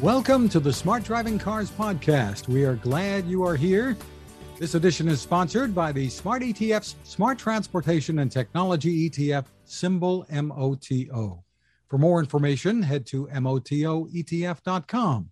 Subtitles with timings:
[0.00, 2.48] Welcome to the Smart Driving Cars podcast.
[2.48, 3.96] We are glad you are here.
[4.58, 11.42] This edition is sponsored by the Smart ETF's Smart Transportation and Technology ETF, symbol MOTO.
[11.88, 15.30] For more information, head to MOTOETF.com.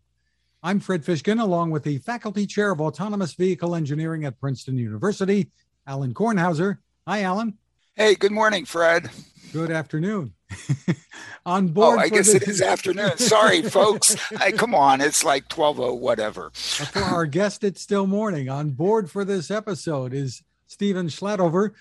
[0.63, 5.51] I'm Fred Fishkin, along with the Faculty Chair of Autonomous Vehicle Engineering at Princeton University,
[5.89, 6.79] Alan Kornhauser.
[7.07, 7.59] Hi, Alan.
[7.97, 9.11] Hey, good morning, Fred.
[9.53, 10.35] Good afternoon.
[11.47, 11.99] on board.
[11.99, 13.19] Oh, I guess it is afternoon.
[13.19, 14.15] Sorry, folks.
[14.31, 15.01] Hey, come on.
[15.01, 16.51] It's like 12 oh whatever.
[16.55, 18.49] For our guest, it's still morning.
[18.49, 21.73] On board for this episode is Stephen Schladover,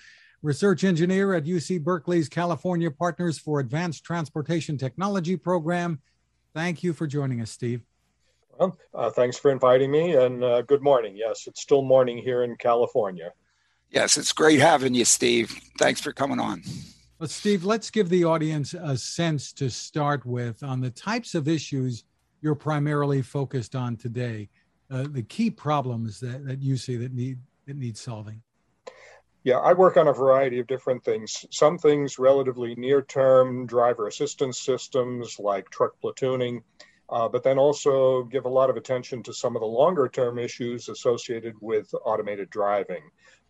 [0.42, 6.00] research engineer at UC Berkeley's California Partners for Advanced Transportation Technology program.
[6.54, 7.82] Thank you for joining us, Steve.
[8.58, 11.16] Well, uh, thanks for inviting me, and uh, good morning.
[11.16, 13.32] Yes, it's still morning here in California.
[13.90, 15.58] Yes, it's great having you, Steve.
[15.78, 16.62] Thanks for coming on.
[17.22, 21.46] Well, Steve, let's give the audience a sense to start with on the types of
[21.46, 22.02] issues
[22.40, 24.48] you're primarily focused on today,
[24.90, 27.38] uh, the key problems that, that you see that need
[27.68, 28.42] that need solving.
[29.44, 31.46] Yeah, I work on a variety of different things.
[31.52, 36.64] Some things relatively near term driver assistance systems like truck platooning,
[37.08, 40.40] uh, but then also give a lot of attention to some of the longer term
[40.40, 43.04] issues associated with automated driving.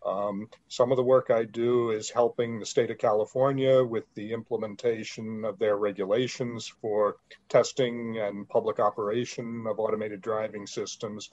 [0.05, 4.33] Um, some of the work I do is helping the state of California with the
[4.33, 7.17] implementation of their regulations for
[7.49, 11.31] testing and public operation of automated driving systems.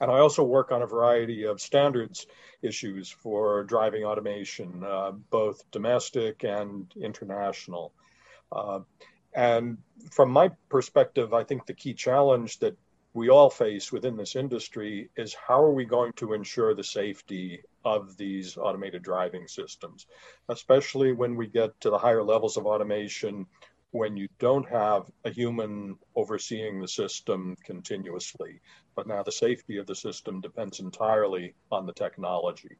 [0.00, 2.26] And I also work on a variety of standards
[2.62, 7.92] issues for driving automation, uh, both domestic and international.
[8.50, 8.80] Uh,
[9.34, 9.78] and
[10.10, 12.76] from my perspective, I think the key challenge that
[13.12, 17.60] we all face within this industry is how are we going to ensure the safety
[17.84, 20.06] of these automated driving systems,
[20.48, 23.46] especially when we get to the higher levels of automation
[23.92, 28.60] when you don't have a human overseeing the system continuously.
[28.94, 32.76] But now the safety of the system depends entirely on the technology.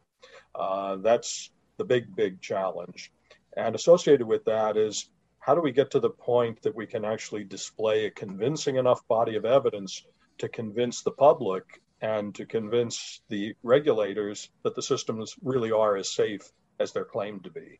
[0.54, 3.10] Uh, that's the big, big challenge.
[3.56, 5.10] And associated with that is
[5.40, 9.06] how do we get to the point that we can actually display a convincing enough
[9.08, 10.04] body of evidence
[10.40, 11.64] to convince the public
[12.00, 17.44] and to convince the regulators that the systems really are as safe as they're claimed
[17.44, 17.78] to be.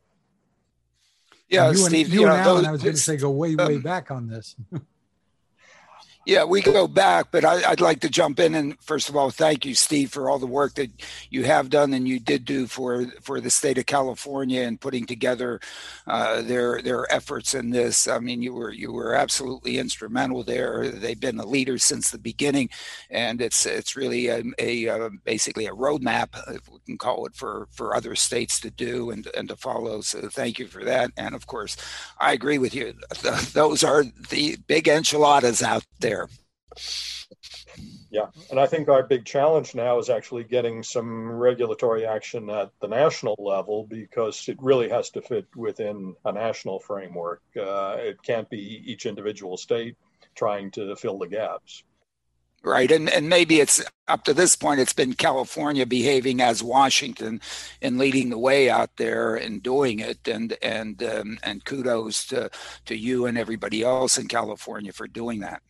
[1.49, 3.17] Yeah, you Steve, and, you, you know, and Alan, those, I was going to say
[3.17, 4.55] go way, way um, back on this.
[6.23, 9.31] Yeah, we go back, but I, would like to jump in and first of all,
[9.31, 10.91] thank you, Steve, for all the work that
[11.31, 15.07] you have done and you did do for for the state of California and putting
[15.07, 15.59] together
[16.05, 18.07] uh, their their efforts in this.
[18.07, 20.89] I mean, you were you were absolutely instrumental there.
[20.91, 22.69] They've been the leaders since the beginning,
[23.09, 27.35] and it's it's really a, a, a basically a roadmap, if we can call it,
[27.35, 30.01] for for other states to do and and to follow.
[30.01, 31.09] So thank you for that.
[31.17, 31.77] And of course,
[32.19, 32.93] I agree with you.
[33.53, 36.27] Those are the big enchiladas out there there.
[38.09, 42.71] Yeah, and I think our big challenge now is actually getting some regulatory action at
[42.81, 47.41] the national level because it really has to fit within a national framework.
[47.57, 49.95] Uh, it can't be each individual state
[50.35, 51.83] trying to fill the gaps.
[52.63, 57.41] Right, and and maybe it's up to this point, it's been California behaving as Washington
[57.81, 62.51] and leading the way out there and doing it, and and um, and kudos to
[62.85, 65.63] to you and everybody else in California for doing that.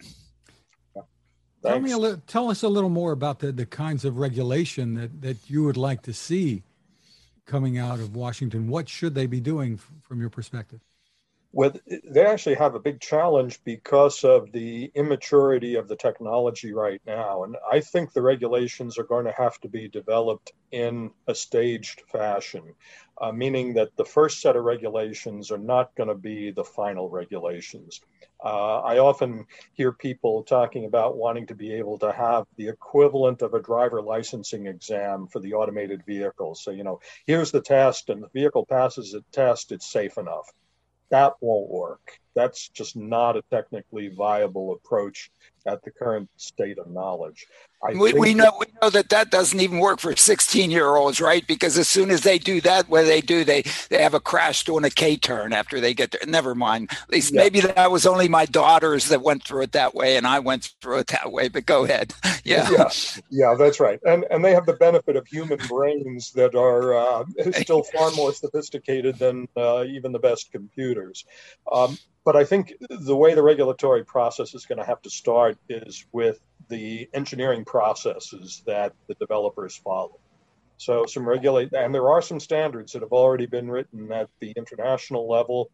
[1.64, 4.96] Tell me a little, tell us a little more about the, the kinds of regulation
[4.96, 6.64] that, that you would like to see
[7.46, 8.68] coming out of Washington.
[8.68, 10.80] What should they be doing from your perspective?
[11.54, 11.74] Well,
[12.06, 17.44] they actually have a big challenge because of the immaturity of the technology right now.
[17.44, 22.04] And I think the regulations are going to have to be developed in a staged
[22.10, 22.74] fashion,
[23.22, 27.10] uh, meaning that the first set of regulations are not going to be the final
[27.10, 28.00] regulations.
[28.42, 33.42] Uh, I often hear people talking about wanting to be able to have the equivalent
[33.42, 36.56] of a driver licensing exam for the automated vehicle.
[36.56, 40.50] So, you know, here's the test, and the vehicle passes the test, it's safe enough.
[41.12, 42.20] That won't work.
[42.36, 45.30] That's just not a technically viable approach
[45.66, 47.46] at the current state of knowledge.
[47.94, 51.46] We, we, know we know that that doesn't even work for 16 year olds, right?
[51.48, 54.64] Because as soon as they do that, what they do, they they have a crash
[54.64, 56.22] doing a K turn after they get there.
[56.28, 56.92] Never mind.
[56.92, 57.42] At least yeah.
[57.42, 60.76] maybe that was only my daughters that went through it that way, and I went
[60.80, 61.48] through it that way.
[61.48, 62.14] But go ahead.
[62.44, 62.90] Yeah, yeah,
[63.30, 64.00] yeah that's right.
[64.04, 68.34] And and they have the benefit of human brains that are uh, still far more
[68.34, 71.24] sophisticated than uh, even the best computers.
[71.72, 75.51] Um, but I think the way the regulatory process is going to have to start
[75.70, 76.40] is with
[76.70, 80.20] the engineering processes that the developers follow.
[80.78, 84.52] So some regulate, and there are some standards that have already been written at the
[84.58, 85.70] international level.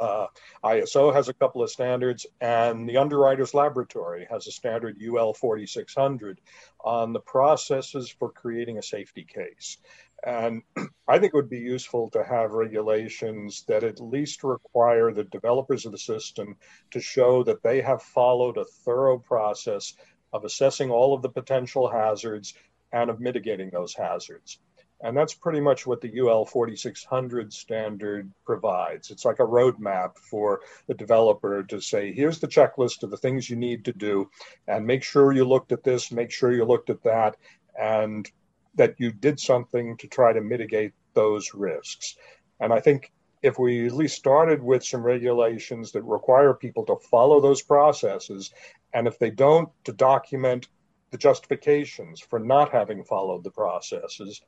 [0.00, 0.26] Uh,
[0.64, 6.40] ISO has a couple of standards, and the Underwriters Laboratory has a standard UL 4600
[6.82, 9.78] on the processes for creating a safety case.
[10.24, 10.62] And
[11.08, 15.84] I think it would be useful to have regulations that at least require the developers
[15.84, 16.56] of the system
[16.92, 19.94] to show that they have followed a thorough process
[20.32, 22.54] of assessing all of the potential hazards
[22.92, 24.58] and of mitigating those hazards.
[25.04, 29.10] And that's pretty much what the UL 4600 standard provides.
[29.10, 33.50] It's like a roadmap for the developer to say, here's the checklist of the things
[33.50, 34.30] you need to do,
[34.68, 37.36] and make sure you looked at this, make sure you looked at that,
[37.76, 38.30] and
[38.74, 42.16] that you did something to try to mitigate those risks.
[42.60, 46.96] And I think if we at least started with some regulations that require people to
[47.10, 48.52] follow those processes,
[48.94, 50.68] and if they don't, to document
[51.10, 54.40] the justifications for not having followed the processes,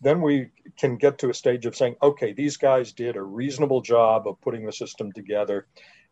[0.00, 3.80] then we can get to a stage of saying, okay, these guys did a reasonable
[3.80, 5.66] job of putting the system together.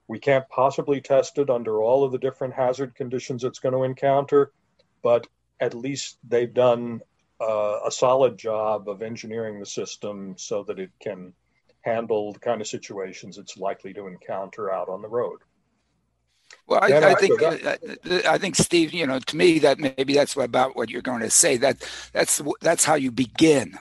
[0.08, 3.84] We can't possibly test it under all of the different hazard conditions it's going to
[3.84, 4.52] encounter,
[5.02, 5.26] but
[5.60, 7.00] at least they've done
[7.40, 11.32] uh, a solid job of engineering the system so that it can
[11.82, 15.38] handle the kind of situations it's likely to encounter out on the road.
[16.66, 17.76] Well, I, I think uh,
[18.28, 21.30] I think Steve, you know, to me that maybe that's about what you're going to
[21.30, 21.56] say.
[21.56, 21.76] That
[22.12, 23.78] that's that's how you begin,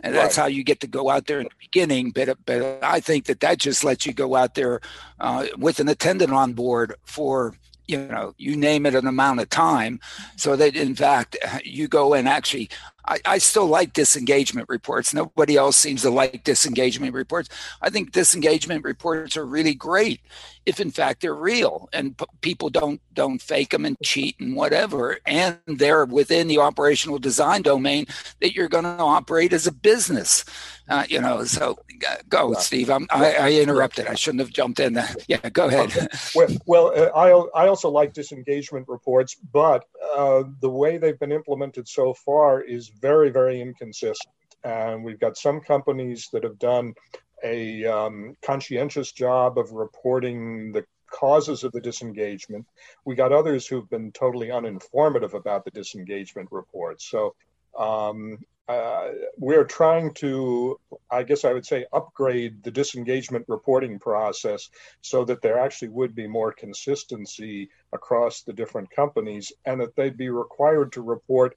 [0.00, 0.44] and that's right.
[0.44, 2.10] how you get to go out there in the beginning.
[2.10, 4.80] But but I think that that just lets you go out there
[5.18, 7.54] uh, with an attendant on board for
[7.90, 10.00] you know you name it an amount of time,
[10.36, 12.70] so that in fact you go and actually
[13.06, 15.14] I, I, still like disengagement reports.
[15.14, 17.48] Nobody else seems to like disengagement reports.
[17.80, 20.20] I think disengagement reports are really great
[20.66, 24.54] if, in fact, they're real and p- people don't don't fake them and cheat and
[24.54, 28.06] whatever, and they're within the operational design domain
[28.40, 30.44] that you're going to operate as a business.
[30.88, 32.90] Uh, you know, so uh, go, Steve.
[32.90, 34.06] I'm, I, I interrupted.
[34.06, 34.94] I shouldn't have jumped in.
[34.94, 35.08] There.
[35.28, 35.90] Yeah, go ahead.
[35.96, 36.06] Okay.
[36.34, 41.32] Well, well uh, I I also like disengagement reports, but uh, the way they've been
[41.32, 44.34] implemented so far is very, very inconsistent.
[44.64, 46.94] And we've got some companies that have done
[47.42, 52.66] a um, conscientious job of reporting the causes of the disengagement.
[53.04, 57.08] We got others who've been totally uninformative about the disengagement reports.
[57.10, 57.34] So
[57.78, 58.38] um,
[58.68, 60.78] uh, we're trying to,
[61.10, 64.70] I guess I would say, upgrade the disengagement reporting process
[65.00, 70.16] so that there actually would be more consistency across the different companies and that they'd
[70.16, 71.56] be required to report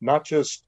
[0.00, 0.64] not just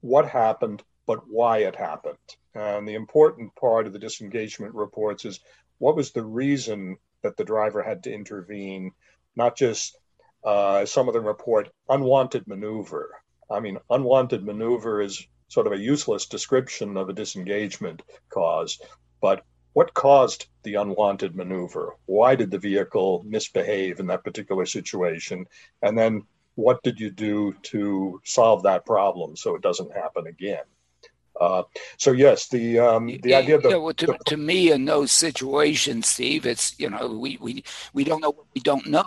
[0.00, 2.16] what happened, but why it happened.
[2.54, 5.40] And the important part of the disengagement reports is
[5.78, 8.92] what was the reason that the driver had to intervene,
[9.36, 9.96] not just
[10.44, 13.20] uh, some of them report unwanted maneuver.
[13.50, 18.80] I mean, unwanted maneuver is sort of a useless description of a disengagement cause,
[19.20, 21.96] but what caused the unwanted maneuver?
[22.06, 25.46] Why did the vehicle misbehave in that particular situation?
[25.82, 26.22] And then
[26.60, 30.64] what did you do to solve that problem so it doesn't happen again?
[31.40, 31.62] Uh,
[31.96, 36.78] so yes, the um, the idea that to, to me in those situations, Steve, it's
[36.78, 37.64] you know we we
[37.94, 39.06] we don't know what we don't know.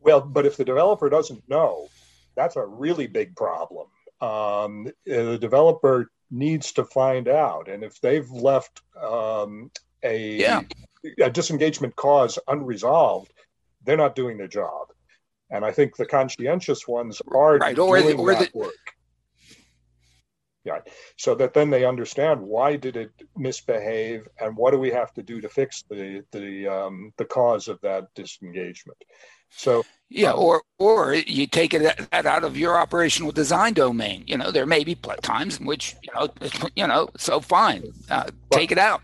[0.00, 1.88] Well, but if the developer doesn't know,
[2.34, 3.88] that's a really big problem.
[4.20, 9.70] Um, the developer needs to find out, and if they've left um,
[10.02, 10.62] a, yeah.
[11.20, 13.32] a disengagement cause unresolved,
[13.84, 14.88] they're not doing their job.
[15.54, 17.78] And I think the conscientious ones are right.
[17.78, 18.74] or doing the, or that the, work.
[20.64, 20.80] Yeah.
[21.16, 25.22] So that then they understand why did it misbehave and what do we have to
[25.22, 28.98] do to fix the the um, the cause of that disengagement.
[29.50, 34.24] So yeah, um, or or you take it that out of your operational design domain.
[34.26, 36.28] You know, there may be times in which you know,
[36.74, 39.02] you know, so fine, uh, take it out.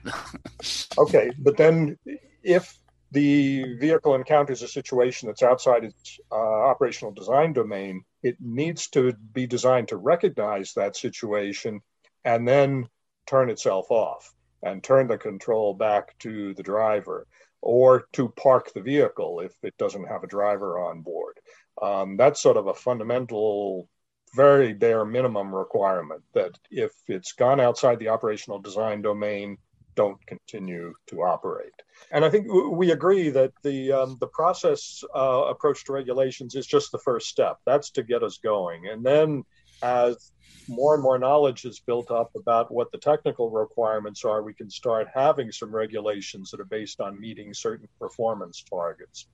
[0.99, 1.97] okay, but then
[2.43, 2.77] if
[3.13, 9.13] the vehicle encounters a situation that's outside its uh, operational design domain, it needs to
[9.33, 11.81] be designed to recognize that situation
[12.25, 12.89] and then
[13.27, 17.27] turn itself off and turn the control back to the driver
[17.63, 21.39] or to park the vehicle if it doesn't have a driver on board.
[21.83, 23.89] Um, that's sort of a fundamental,
[24.35, 29.59] very bare minimum requirement that if it's gone outside the operational design domain,
[29.95, 31.73] don't continue to operate.
[32.13, 36.67] And I think we agree that the um, the process uh, approach to regulations is
[36.67, 37.59] just the first step.
[37.67, 39.45] That's to get us going, and then
[39.83, 40.33] as
[40.69, 44.71] more and more knowledge is built up about what the technical requirements are, we can
[44.71, 49.27] start having some regulations that are based on meeting certain performance targets.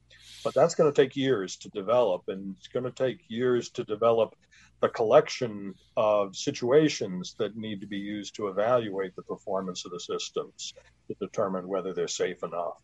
[0.45, 3.85] But that's going to take years to develop, and it's going to take years to
[3.85, 4.35] develop
[4.81, 10.01] the collection of situations that need to be used to evaluate the performance of the
[10.01, 10.75] systems
[11.09, 12.75] to determine whether they're safe enough.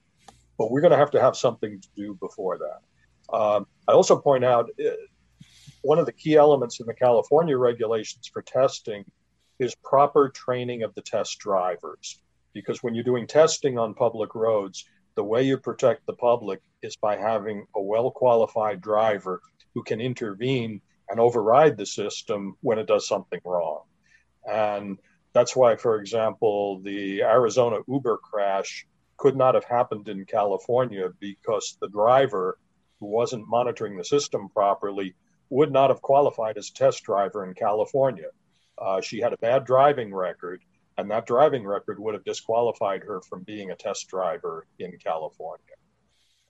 [0.59, 3.37] But we're going to have to have something to do before that.
[3.37, 4.91] Um, I also point out uh,
[5.83, 9.05] one of the key elements in the California regulations for testing
[9.59, 12.21] is proper training of the test drivers.
[12.55, 14.85] Because when you're doing testing on public roads,
[15.15, 19.41] the way you protect the public is by having a well qualified driver
[19.75, 20.81] who can intervene
[21.13, 23.83] and override the system when it does something wrong.
[24.51, 24.97] And
[25.35, 28.87] that's why, for example, the Arizona Uber crash
[29.19, 32.59] could not have happened in California because the driver
[32.99, 35.15] who wasn't monitoring the system properly
[35.51, 38.31] would not have qualified as test driver in California.
[38.79, 40.63] Uh, she had a bad driving record,
[40.97, 45.77] and that driving record would have disqualified her from being a test driver in California.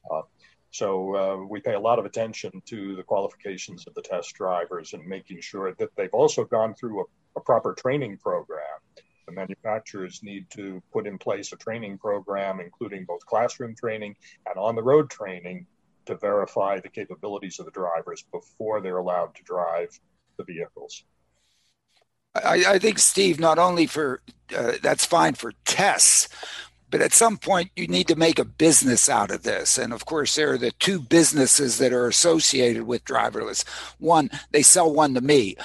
[0.08, 0.22] Uh,
[0.72, 4.94] so uh, we pay a lot of attention to the qualifications of the test drivers
[4.94, 7.04] and making sure that they've also gone through a,
[7.36, 8.58] a proper training program.
[9.26, 14.58] The manufacturers need to put in place a training program, including both classroom training and
[14.58, 15.66] on the road training,
[16.06, 19.90] to verify the capabilities of the drivers before they're allowed to drive
[20.38, 21.04] the vehicles.
[22.34, 24.22] I, I think, Steve, not only for
[24.56, 26.28] uh, that's fine for tests,
[26.92, 29.78] but at some point you need to make a business out of this.
[29.78, 33.66] And of course, there are the two businesses that are associated with driverless.
[33.98, 35.56] One, they sell one to me.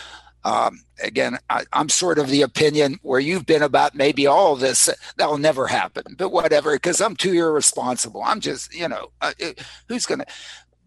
[0.45, 4.89] Um, again, I, am sort of the opinion where you've been about maybe all this
[5.17, 8.23] that'll never happen, but whatever, because I'm too irresponsible.
[8.23, 9.51] I'm just, you know, uh, uh
[9.89, 10.25] who's going to,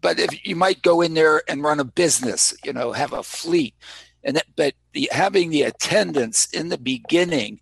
[0.01, 3.21] but if you might go in there and run a business, you know, have a
[3.21, 3.75] fleet,
[4.23, 7.59] and that, but the, having the attendance in the beginning,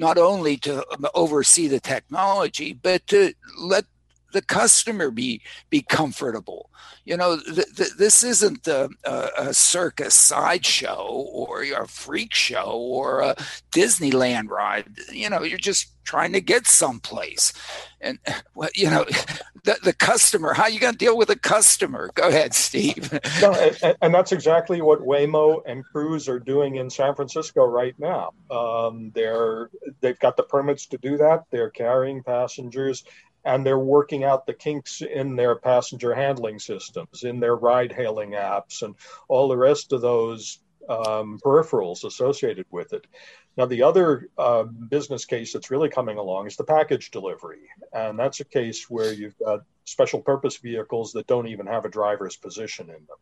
[0.00, 0.82] not only to
[1.14, 3.84] oversee the technology, but to let
[4.32, 6.70] the customer be be comfortable.
[7.04, 13.20] You know, th- th- this isn't a, a, circus sideshow or a freak show or
[13.20, 13.34] a
[13.72, 14.86] Disneyland ride.
[15.10, 17.52] You know, you're just trying to get someplace,
[18.00, 18.18] and
[18.54, 19.04] well, you know,
[19.64, 20.52] the, the customer.
[20.52, 22.10] How you going to deal with a customer?
[22.14, 23.12] Go ahead, Steve.
[23.40, 27.94] no, and, and, that's exactly what Waymo and Cruise are doing in San Francisco right
[27.98, 28.32] now.
[28.50, 29.70] Um, they're
[30.00, 31.44] they've got the permits to do that.
[31.50, 33.04] They're carrying passengers
[33.44, 38.32] and they're working out the kinks in their passenger handling systems, in their ride hailing
[38.32, 38.94] apps, and
[39.28, 43.06] all the rest of those um, peripherals associated with it.
[43.56, 47.68] Now, the other uh, business case that's really coming along is the package delivery.
[47.92, 51.90] And that's a case where you've got special purpose vehicles that don't even have a
[51.90, 53.18] driver's position in them.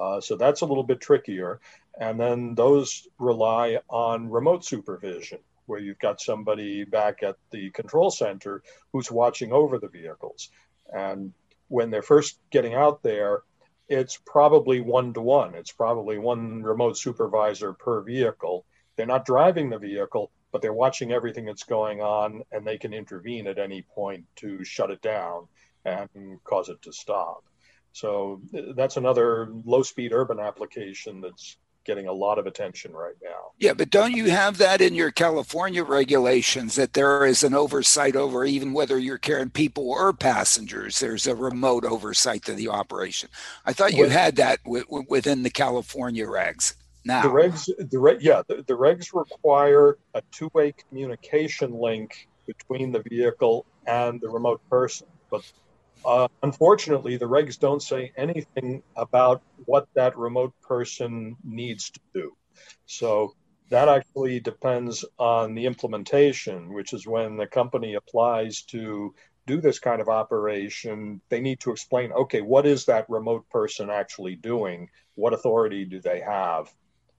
[0.00, 1.60] Uh, so that's a little bit trickier.
[1.98, 5.38] And then those rely on remote supervision
[5.70, 8.60] where you've got somebody back at the control center
[8.92, 10.50] who's watching over the vehicles.
[10.92, 11.32] And
[11.68, 13.42] when they're first getting out there,
[13.88, 15.54] it's probably one to one.
[15.54, 18.64] It's probably one remote supervisor per vehicle.
[18.96, 22.92] They're not driving the vehicle, but they're watching everything that's going on and they can
[22.92, 25.46] intervene at any point to shut it down
[25.84, 26.08] and
[26.42, 27.44] cause it to stop.
[27.92, 33.14] So uh, that's another low speed urban application that's getting a lot of attention right
[33.22, 33.52] now.
[33.58, 38.16] Yeah, but don't you have that in your California regulations that there is an oversight
[38.16, 40.98] over even whether you're carrying people or passengers?
[41.00, 43.28] There's a remote oversight to the operation.
[43.64, 46.74] I thought you had that w- w- within the California regs.
[47.04, 52.92] Now, the regs, the re- yeah, the, the regs require a two-way communication link between
[52.92, 55.42] the vehicle and the remote person, but
[56.04, 62.36] uh, unfortunately, the regs don't say anything about what that remote person needs to do.
[62.86, 63.34] So
[63.70, 69.14] that actually depends on the implementation, which is when the company applies to
[69.46, 73.90] do this kind of operation, they need to explain okay, what is that remote person
[73.90, 74.88] actually doing?
[75.14, 76.72] What authority do they have?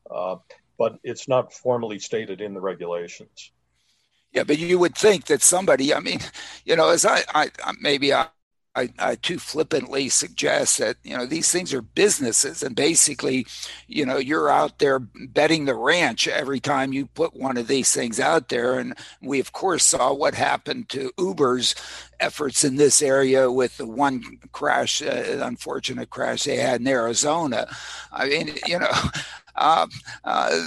[0.10, 0.38] Uh,
[0.78, 3.52] but it's not formally stated in the regulations.
[4.32, 6.20] Yeah, but you would think that somebody, I mean,
[6.66, 8.28] you know, as I, I maybe I,
[8.74, 13.46] I, I, too flippantly suggest that you know these things are businesses and basically
[13.88, 17.92] you know you're out there betting the ranch every time you put one of these
[17.92, 21.76] things out there and we of course saw what happened to uber's
[22.22, 24.24] efforts in this area with the one
[24.54, 27.68] crash uh, unfortunate crash they had in arizona
[28.14, 28.92] i mean you know
[29.56, 29.86] uh,
[30.24, 30.62] uh,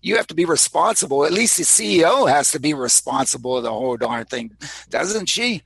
[0.00, 1.26] you have to be responsible.
[1.26, 4.56] At least the CEO has to be responsible of the whole darn thing,
[4.88, 5.62] doesn't she?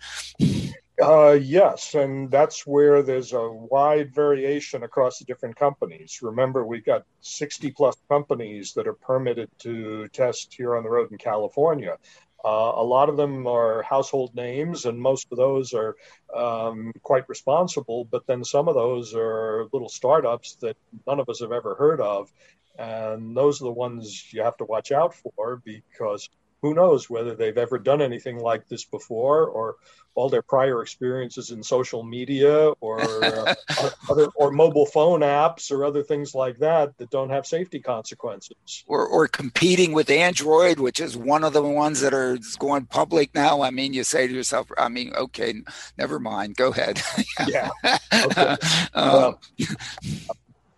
[1.00, 6.21] Uh, yes, and that's where there's a wide variation across the different companies.
[6.23, 11.12] Remember, we've got 60 plus companies that are permitted to test here on the road
[11.12, 11.99] in California.
[12.43, 15.97] Uh, a lot of them are household names, and most of those are
[16.35, 18.07] um, quite responsible.
[18.07, 22.00] But then some of those are little startups that none of us have ever heard
[22.00, 22.33] of.
[22.79, 26.29] And those are the ones you have to watch out for because
[26.66, 29.76] who knows whether they've ever done anything like this before or
[30.16, 33.54] all their prior experiences in social media or uh,
[34.11, 38.85] other or mobile phone apps or other things like that that don't have safety consequences.
[38.88, 43.32] Or, or competing with android which is one of the ones that are going public
[43.35, 43.62] now.
[43.62, 45.54] I mean you say to yourself i mean okay
[45.96, 46.56] never mind.
[46.56, 47.00] Go ahead.
[47.46, 47.68] Yeah.
[48.12, 48.56] Okay.
[48.94, 49.37] um,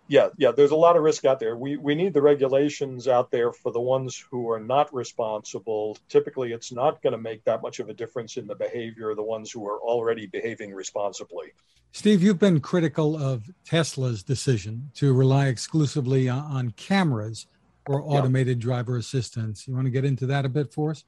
[0.09, 1.55] yeah, yeah, there's a lot of risk out there.
[1.55, 5.97] We we need the regulations out there for the ones who are not responsible.
[6.09, 9.17] Typically, it's not going to make that much of a difference in the behavior of
[9.17, 11.53] the ones who are already behaving responsibly.
[11.91, 17.45] Steve, you've been critical of Tesla's decision to rely exclusively on cameras
[17.85, 18.63] for automated yeah.
[18.63, 19.67] driver assistance.
[19.67, 21.03] You want to get into that a bit for us?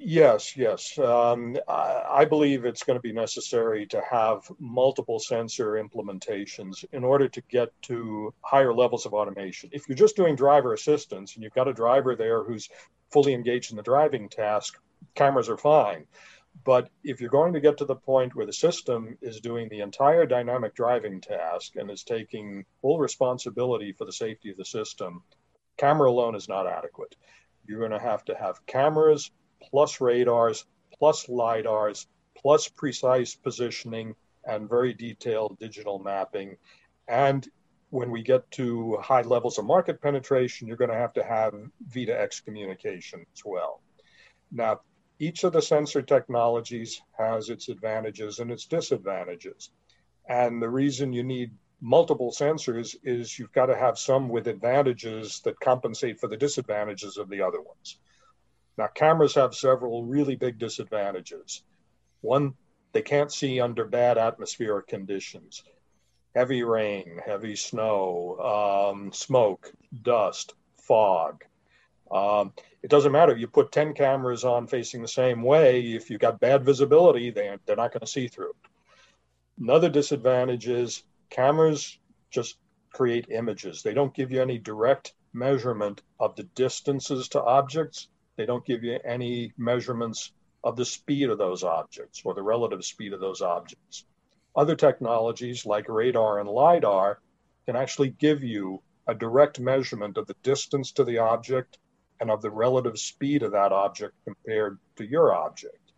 [0.00, 0.96] Yes, yes.
[0.96, 7.02] Um, I, I, believe it's going to be necessary to have multiple sensor implementations in
[7.02, 9.70] order to get to higher levels of automation.
[9.72, 12.68] If you're just doing driver assistance and you've got a driver there who's
[13.10, 14.80] fully engaged in the driving task,
[15.16, 16.06] cameras are fine.
[16.64, 19.80] But if you're going to get to the point where the system is doing the
[19.80, 25.24] entire dynamic driving task and is taking full responsibility for the safety of the system,
[25.76, 27.16] camera alone is not adequate.
[27.66, 30.64] You're going to have to have cameras plus radars,
[30.98, 36.56] plus LIDARs, plus precise positioning and very detailed digital mapping.
[37.06, 37.46] And
[37.90, 41.54] when we get to high levels of market penetration, you're going to have to have
[41.90, 43.80] V2X communication as well.
[44.50, 44.80] Now,
[45.18, 49.70] each of the sensor technologies has its advantages and its disadvantages.
[50.28, 51.50] And the reason you need
[51.80, 57.16] multiple sensors is you've got to have some with advantages that compensate for the disadvantages
[57.16, 57.98] of the other ones.
[58.78, 61.64] Now, cameras have several really big disadvantages.
[62.20, 62.54] One,
[62.92, 65.62] they can't see under bad atmospheric conditions
[66.34, 71.42] heavy rain, heavy snow, um, smoke, dust, fog.
[72.12, 73.36] Um, it doesn't matter.
[73.36, 75.80] You put 10 cameras on facing the same way.
[75.80, 78.52] If you've got bad visibility, they, they're not going to see through.
[79.60, 81.98] Another disadvantage is cameras
[82.30, 82.58] just
[82.92, 83.82] create images.
[83.82, 88.08] They don't give you any direct measurement of the distances to objects.
[88.38, 90.30] They don't give you any measurements
[90.62, 94.04] of the speed of those objects or the relative speed of those objects.
[94.54, 97.18] Other technologies like radar and LIDAR
[97.66, 101.78] can actually give you a direct measurement of the distance to the object
[102.20, 105.92] and of the relative speed of that object compared to your object.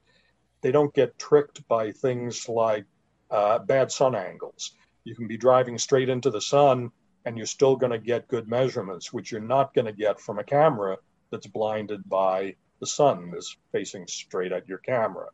[0.62, 2.87] They don't get tricked by things like
[3.31, 4.72] uh, bad sun angles.
[5.05, 6.90] You can be driving straight into the sun
[7.26, 10.38] and you're still going to get good measurements, which you're not going to get from
[10.38, 10.96] a camera
[11.31, 15.29] that's blinded by the sun is facing straight at your camera.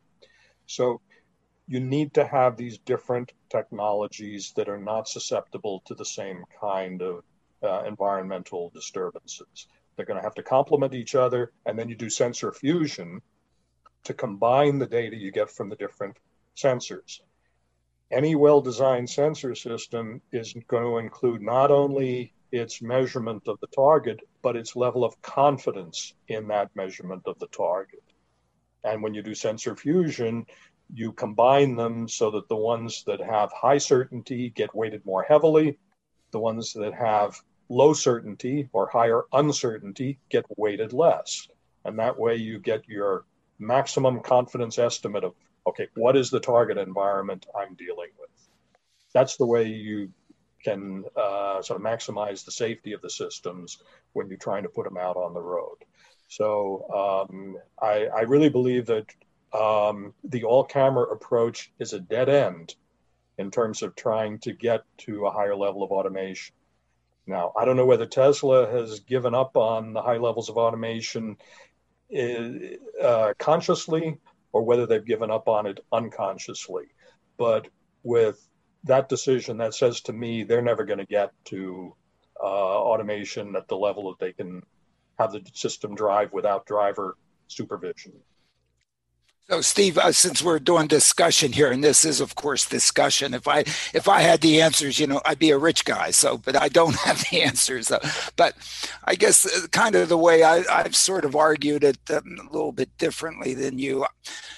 [0.65, 1.01] So
[1.67, 7.01] you need to have these different technologies that are not susceptible to the same kind
[7.01, 7.23] of
[7.63, 9.67] uh, environmental disturbances.
[9.95, 13.21] They're going to have to complement each other, and then you do sensor fusion
[14.03, 16.17] to combine the data you get from the different
[16.55, 17.19] sensors.
[18.11, 23.67] Any well designed sensor system is going to include not only its measurement of the
[23.67, 28.03] target, but its level of confidence in that measurement of the target.
[28.83, 30.45] And when you do sensor fusion,
[30.93, 35.77] you combine them so that the ones that have high certainty get weighted more heavily,
[36.31, 41.47] the ones that have low certainty or higher uncertainty get weighted less.
[41.83, 43.25] And that way you get your
[43.59, 45.33] maximum confidence estimate of,
[45.65, 48.29] okay, what is the target environment I'm dealing with?
[49.13, 50.11] That's the way you
[50.67, 53.77] can uh, sort of maximize the safety of the systems
[54.11, 55.77] when you're trying to put them out on the road.
[56.27, 59.05] So um, I, I, really believe that
[59.53, 62.75] um, the all camera approach is a dead end
[63.37, 66.53] in terms of trying to get to a higher level of automation.
[67.27, 71.37] Now, I don't know whether Tesla has given up on the high levels of automation
[73.01, 74.17] uh, consciously
[74.51, 76.87] or whether they've given up on it unconsciously.
[77.37, 77.67] But
[78.03, 78.45] with
[78.83, 81.95] that decision that says to me they're never going to get to
[82.41, 84.61] uh, automation at the level that they can
[85.17, 88.13] have the system drive without driver supervision.
[89.49, 93.33] So, Steve, uh, since we're doing discussion here, and this is, of course, discussion.
[93.33, 93.59] If I
[93.93, 96.11] if I had the answers, you know, I'd be a rich guy.
[96.11, 97.87] So, but I don't have the answers.
[97.87, 98.01] Though.
[98.35, 98.55] But
[99.05, 102.51] I guess uh, kind of the way I, I've sort of argued it um, a
[102.51, 104.05] little bit differently than you.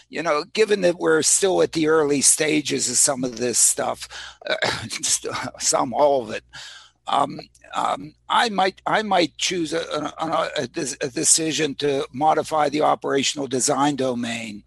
[0.10, 4.08] You know, given that we're still at the early stages of some of this stuff,
[4.49, 4.56] uh,
[5.60, 6.43] some all of it.
[7.09, 7.39] Um,
[7.73, 10.67] um, I might I might choose a, a, a,
[11.01, 14.63] a, decision to modify the operational design domain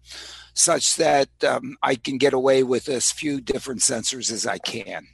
[0.53, 5.07] such that um, I can get away with as few different sensors as I can.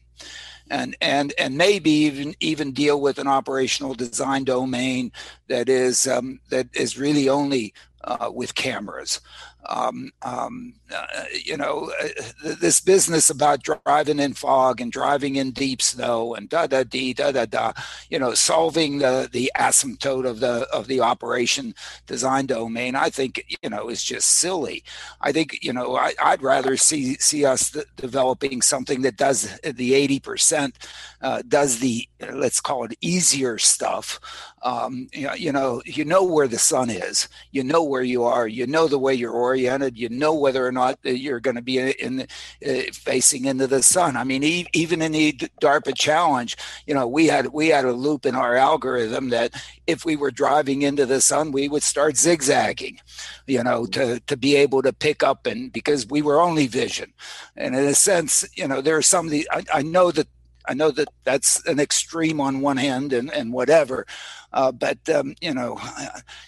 [0.72, 5.12] And, and and maybe even even deal with an operational design domain
[5.48, 9.20] that is um, that is really only uh, with cameras
[9.66, 15.52] um, um, uh, you know, uh, this business about driving in fog and driving in
[15.52, 17.74] deep snow and da da dee da da da,
[18.10, 21.74] you know, solving the the asymptote of the of the operation
[22.08, 24.84] design domain, I think you know is just silly.
[25.22, 29.60] I think you know I, would rather see see us th- developing something that does
[29.62, 30.78] the eighty percent,
[31.22, 34.20] uh, does the let's call it easier stuff.
[34.62, 38.24] Um, you, know, you know, you know where the sun is, you know where you
[38.24, 39.98] are, you know the way you're oriented.
[39.98, 44.18] You know whether or not you're going to be in, uh, facing into the sun.
[44.18, 47.94] I mean, e- even in the DARPA challenge, you know, we had we had a
[47.94, 49.54] loop in our algorithm that
[49.88, 53.00] if we were driving into the sun, we would start zigzagging,
[53.48, 57.14] you know, to to be able to pick up and because we were only vision,
[57.56, 60.28] and in a sense, you know, there are some of the I, I know that
[60.70, 64.06] I know that that's an extreme on one hand and, and whatever,
[64.54, 65.80] uh, but um, you know,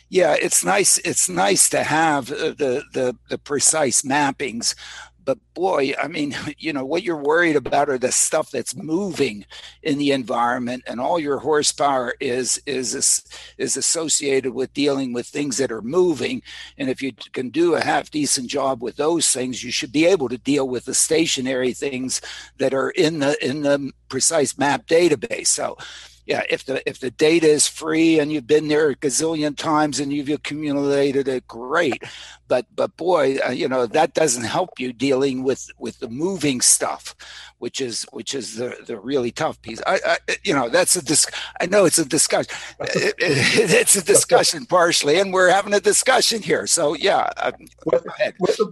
[0.09, 0.99] yeah, it's nice.
[0.99, 4.75] It's nice to have uh, the the, the precise mappings,
[5.23, 9.45] but boy, I mean, you know, what you're worried about are the stuff that's moving
[9.83, 12.95] in the environment, and all your horsepower is is
[13.57, 16.41] is associated with dealing with things that are moving.
[16.77, 20.05] And if you can do a half decent job with those things, you should be
[20.05, 22.21] able to deal with the stationary things
[22.57, 25.47] that are in the in the precise map database.
[25.47, 25.77] So
[26.25, 29.99] yeah, if the if the data is free and you've been there a gazillion times
[29.99, 32.03] and you've accumulated it, great.
[32.47, 36.61] But but boy, uh, you know that doesn't help you dealing with with the moving
[36.61, 37.15] stuff,
[37.57, 39.81] which is which is the the really tough piece.
[39.87, 41.25] I, I you know that's a dis.
[41.59, 42.53] I know it's a discussion.
[42.81, 46.67] It, it, it's a discussion partially, and we're having a discussion here.
[46.67, 47.51] So yeah, uh,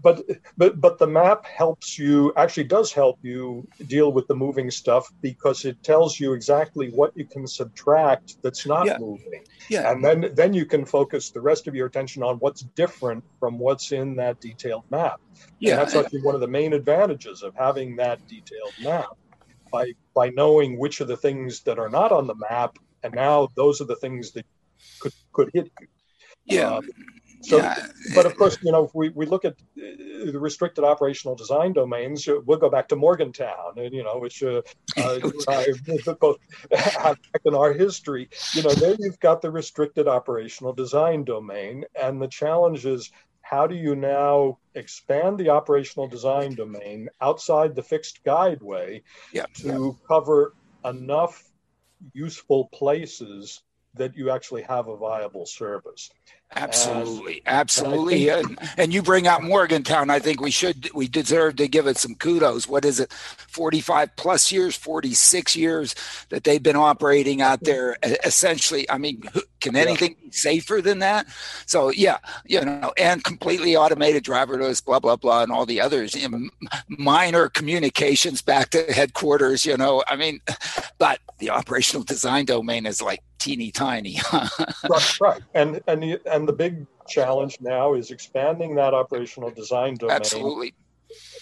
[0.04, 0.22] but
[0.58, 5.12] but but the map helps you actually does help you deal with the moving stuff
[5.22, 8.98] because it tells you exactly what you can subtract that's not yeah.
[9.00, 9.44] moving.
[9.70, 9.92] Yeah.
[9.92, 13.60] And then then you can focus the rest of your attention on what's different from
[13.60, 15.20] what's in that detailed map.
[15.60, 15.72] Yeah.
[15.72, 19.10] And that's actually one of the main advantages of having that detailed map.
[19.72, 23.50] By by knowing which of the things that are not on the map, and now
[23.56, 24.46] those are the things that
[25.00, 25.88] could could hit you.
[26.46, 26.70] Yeah.
[26.70, 26.82] Uh,
[27.42, 27.88] so, yeah.
[28.16, 32.28] but of course, you know, if we, we look at the restricted operational design domains,
[32.46, 34.62] we'll go back to Morgantown, and you know, which uh,
[34.98, 35.20] uh,
[36.20, 36.38] both
[37.46, 38.30] in our history.
[38.54, 43.66] You know, there you've got the restricted operational design domain, and the challenge is how
[43.66, 49.02] do you now expand the operational design domain outside the fixed guideway
[49.34, 49.46] yeah.
[49.56, 50.08] to yeah.
[50.08, 50.54] cover
[50.86, 51.44] enough
[52.14, 53.62] useful places
[53.96, 56.12] that you actually have a viable service.
[56.56, 60.10] Um, absolutely, absolutely, and, and, you bring out Morgantown.
[60.10, 62.68] I think we should, we deserve to give it some kudos.
[62.68, 65.94] What is it, forty-five plus years, forty-six years
[66.30, 67.98] that they've been operating out there?
[68.02, 69.22] Essentially, I mean,
[69.62, 71.28] can anything be safer than that?
[71.68, 76.16] So yeah, you know, and completely automated driverless, blah blah blah, and all the others.
[76.16, 76.50] You know,
[76.88, 79.68] minor communications back to headquarters.
[79.68, 80.42] You know, I mean,
[80.98, 84.20] but the operational design domain is like teeny tiny.
[84.34, 90.16] right, right, and and and the big challenge now is expanding that operational design domain.
[90.16, 90.74] Absolutely.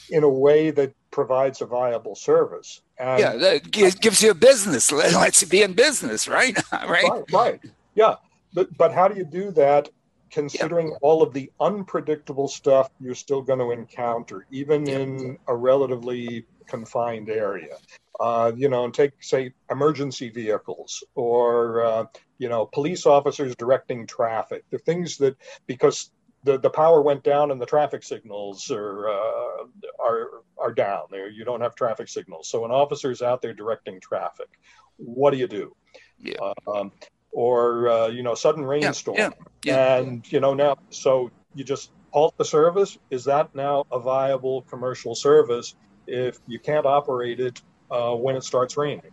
[0.10, 2.82] In a way that provides a viable service.
[2.98, 4.92] And yeah, that gives you a business.
[4.92, 6.58] Lets you be in business, right?
[6.72, 7.04] right?
[7.04, 7.24] Right.
[7.32, 7.60] Right.
[7.96, 8.16] Yeah.
[8.54, 9.90] But but how do you do that?
[10.30, 16.46] Considering all of the unpredictable stuff you're still going to encounter, even in a relatively
[16.68, 17.78] confined area.
[18.20, 22.06] Uh, you know, and take say emergency vehicles or uh,
[22.40, 24.64] you know police officers directing traffic.
[24.72, 25.36] The things that
[25.68, 26.10] because
[26.44, 29.66] the, the power went down and the traffic signals are uh,
[30.00, 31.30] are are down there.
[31.30, 34.50] You don't have traffic signals, so an officer is out there directing traffic.
[34.98, 35.76] What do you do?
[36.20, 36.54] Yeah.
[36.68, 36.92] Um,
[37.32, 39.30] or uh, you know, sudden rainstorm, yeah,
[39.64, 39.96] yeah, yeah.
[39.98, 42.98] and you know now, so you just halt the service.
[43.12, 45.76] Is that now a viable commercial service?
[46.08, 49.12] If you can't operate it uh, when it starts raining.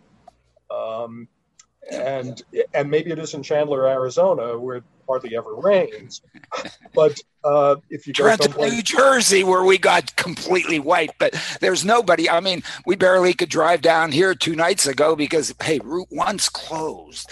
[0.71, 1.27] Um,
[1.91, 2.41] and
[2.73, 6.21] and maybe it is in Chandler, Arizona, where it hardly ever rains.
[6.93, 11.85] but uh, if you Trenton, someplace- New Jersey, where we got completely white, but there's
[11.85, 12.27] nobody.
[12.29, 16.49] I mean, we barely could drive down here two nights ago because hey, Route One's
[16.49, 17.29] closed.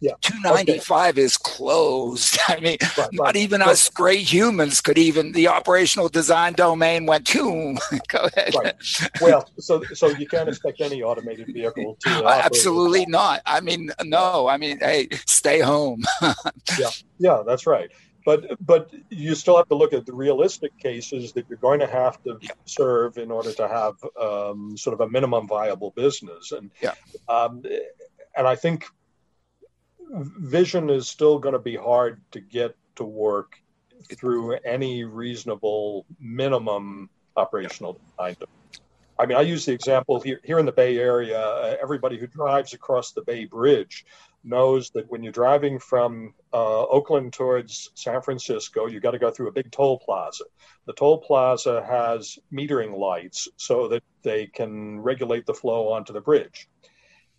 [0.00, 0.12] Yeah.
[0.20, 1.22] Two ninety five okay.
[1.22, 2.38] is closed.
[2.48, 3.36] I mean, right, not right.
[3.36, 5.32] even us gray humans could even.
[5.32, 7.76] The operational design domain went to.
[8.08, 8.54] Go ahead.
[9.20, 12.16] Well, so so you can't expect any automated vehicle to.
[12.26, 13.40] Uh, absolutely not.
[13.46, 14.48] I mean, no.
[14.48, 16.02] I mean, hey, stay home.
[16.78, 17.90] yeah, yeah, that's right
[18.26, 21.86] but but you still have to look at the realistic cases that you're going to
[21.86, 22.50] have to yeah.
[22.64, 26.94] serve in order to have um, sort of a minimum viable business and yeah.
[27.28, 27.62] um,
[28.36, 28.84] and I think
[30.10, 33.62] vision is still going to be hard to get to work
[34.12, 38.36] through any reasonable minimum operational design.
[39.18, 41.40] I mean, I use the example here here in the Bay Area.
[41.40, 44.04] Uh, everybody who drives across the Bay Bridge
[44.46, 49.30] knows that when you're driving from uh, Oakland towards San Francisco, you got to go
[49.30, 50.44] through a big toll plaza.
[50.86, 56.20] The toll plaza has metering lights so that they can regulate the flow onto the
[56.20, 56.68] bridge.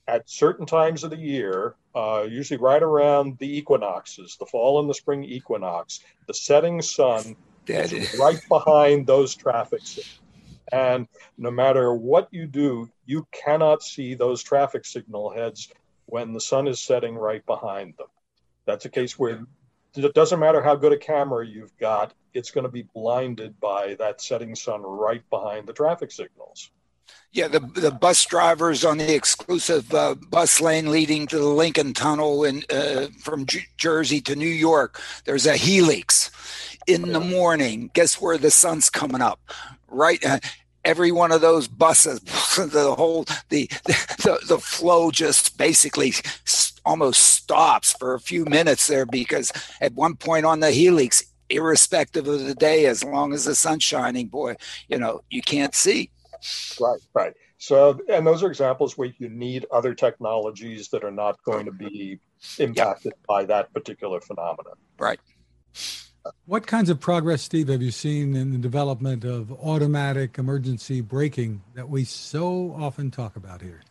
[0.08, 4.90] At certain times of the year, uh, usually right around the equinoxes, the fall and
[4.90, 7.36] the spring equinox, the setting sun
[7.68, 10.22] is right behind those traffic signals.
[10.72, 15.70] And no matter what you do, you cannot see those traffic signal heads
[16.08, 18.08] when the sun is setting right behind them.
[18.66, 19.46] That's a case where
[19.96, 23.96] it doesn't matter how good a camera you've got, it's going to be blinded by
[23.96, 26.72] that setting sun right behind the traffic signals.
[27.32, 31.94] Yeah, the the bus drivers on the exclusive uh, bus lane leading to the Lincoln
[31.94, 35.00] Tunnel in uh, from J- Jersey to New York.
[35.26, 36.32] There's a helix
[36.86, 37.92] in the morning.
[37.94, 39.40] Guess where the sun's coming up?
[39.88, 40.24] Right.
[40.26, 40.40] Uh,
[40.88, 42.20] every one of those buses,
[42.58, 46.14] the whole the the, the flow just basically
[46.86, 52.28] almost stops for a few minutes there because at one point on the helix, irrespective
[52.28, 54.56] of the day, as long as the sun's shining, boy,
[54.88, 56.10] you know you can't see.
[56.80, 57.34] Right, right.
[57.60, 61.72] So, and those are examples where you need other technologies that are not going to
[61.72, 62.20] be
[62.60, 63.28] impacted yep.
[63.28, 64.76] by that particular phenomenon.
[65.00, 65.20] Right.
[66.46, 71.62] What kinds of progress, Steve, have you seen in the development of automatic emergency braking
[71.76, 73.82] that we so often talk about here?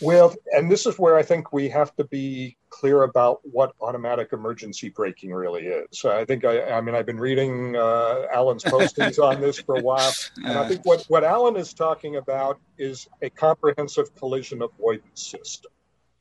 [0.00, 4.32] Well, and this is where I think we have to be clear about what automatic
[4.32, 6.04] emergency braking really is.
[6.04, 9.82] I think I, I mean I've been reading uh, Alan's postings on this for a
[9.82, 15.26] while, and I think what what Alan is talking about is a comprehensive collision avoidance
[15.26, 15.72] system,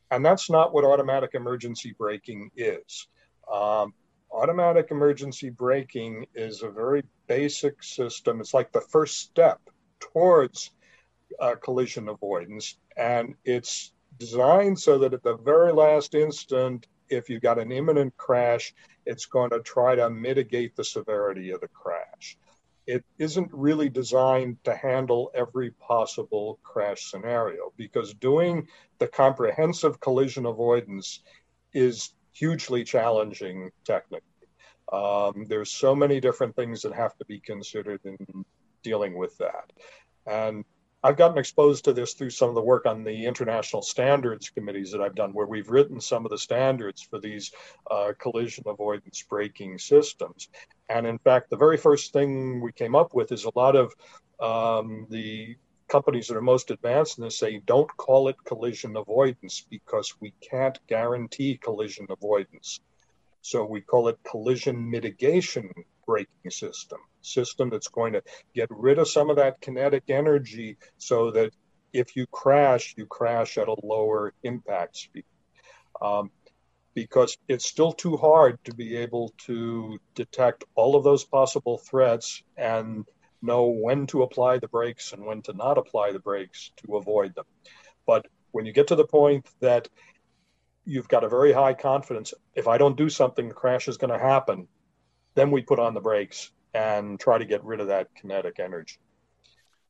[0.10, 3.08] and that's not what automatic emergency braking is.
[3.52, 3.94] Um,
[4.32, 8.40] automatic emergency braking is a very basic system.
[8.40, 9.60] It's like the first step
[10.00, 10.72] towards
[11.40, 17.42] uh, collision avoidance, and it's designed so that at the very last instant, if you've
[17.42, 18.74] got an imminent crash,
[19.06, 22.38] it's going to try to mitigate the severity of the crash.
[22.86, 28.68] It isn't really designed to handle every possible crash scenario because doing
[29.00, 31.22] the comprehensive collision avoidance
[31.74, 34.22] is hugely challenging technically.
[34.92, 38.18] Um, there's so many different things that have to be considered in
[38.84, 39.72] dealing with that.
[40.26, 40.64] And
[41.04, 44.92] I've gotten exposed to this through some of the work on the international standards committees
[44.92, 47.52] that I've done, where we've written some of the standards for these
[47.92, 50.50] uh, collision avoidance braking systems.
[50.90, 53.94] And in fact, the very first thing we came up with is a lot of
[54.40, 55.56] um, the
[55.88, 60.34] companies that are most advanced in this say don't call it collision avoidance because we
[60.42, 62.80] can't guarantee collision avoidance.
[63.42, 65.72] So we call it collision mitigation
[66.06, 68.24] braking system, system that's going to
[68.54, 71.52] get rid of some of that kinetic energy so that
[71.94, 75.26] if you crash, you crash at a lower impact speed.
[76.02, 76.32] Um,
[76.94, 82.42] because it's still too hard to be able to detect all of those possible threats
[82.58, 83.06] and
[83.42, 87.36] know when to apply the brakes and when to not apply the brakes to avoid
[87.36, 87.46] them.
[88.06, 89.88] But when you get to the point that
[90.86, 94.14] you've got a very high confidence, if I don't do something, the crash is going
[94.14, 94.68] to happen,
[95.36, 98.98] then we put on the brakes and try to get rid of that kinetic energy.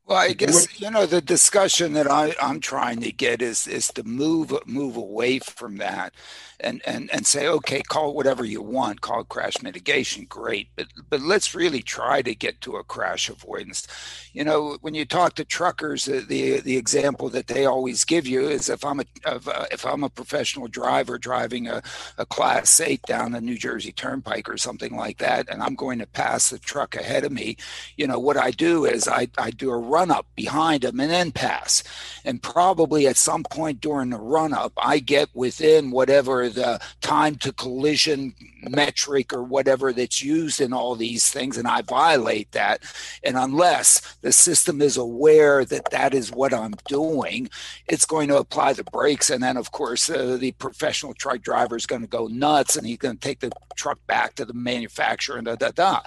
[0.08, 3.88] Well, I guess you know the discussion that I, I'm trying to get is is
[3.94, 6.14] to move move away from that,
[6.60, 10.68] and and and say, okay, call it whatever you want, call it crash mitigation, great,
[10.76, 13.88] but but let's really try to get to a crash avoidance.
[14.34, 18.28] You know, when you talk to truckers, uh, the the example that they always give
[18.28, 21.82] you is if I'm a uh, if I'm a professional driver driving a,
[22.18, 26.00] a class eight down the New Jersey Turnpike or something like that, and I'm going
[26.00, 27.56] to pass the truck ahead of me,
[27.96, 31.10] you know, what I do is I I do a run up behind them and
[31.10, 31.82] then pass.
[32.24, 37.34] And probably at some point during the run up, I get within whatever the time
[37.36, 42.82] to collision metric or whatever that's used in all these things, and I violate that.
[43.24, 47.48] And unless the system is aware that that is what I'm doing,
[47.88, 49.30] it's going to apply the brakes.
[49.30, 52.86] And then, of course, uh, the professional truck driver is going to go nuts and
[52.86, 56.00] he's going to take the truck back to the manufacturer and da da da.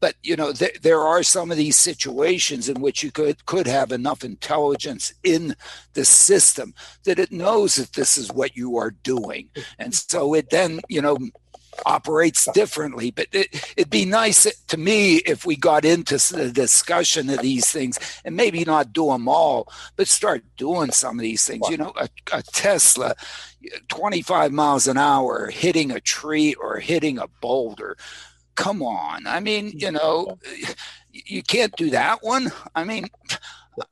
[0.00, 3.66] But you know, th- there are some of these situations in which you could could
[3.66, 5.54] have enough intelligence in
[5.94, 10.50] the system that it knows that this is what you are doing, and so it
[10.50, 11.18] then you know
[11.86, 13.10] operates differently.
[13.10, 17.70] But it, would be nice to me if we got into the discussion of these
[17.70, 21.68] things and maybe not do them all, but start doing some of these things.
[21.68, 23.14] You know, a, a Tesla,
[23.88, 27.96] 25 miles an hour hitting a tree or hitting a boulder.
[28.54, 29.26] Come on.
[29.26, 30.38] I mean, you know,
[31.26, 32.52] you can't do that one.
[32.74, 33.08] I mean,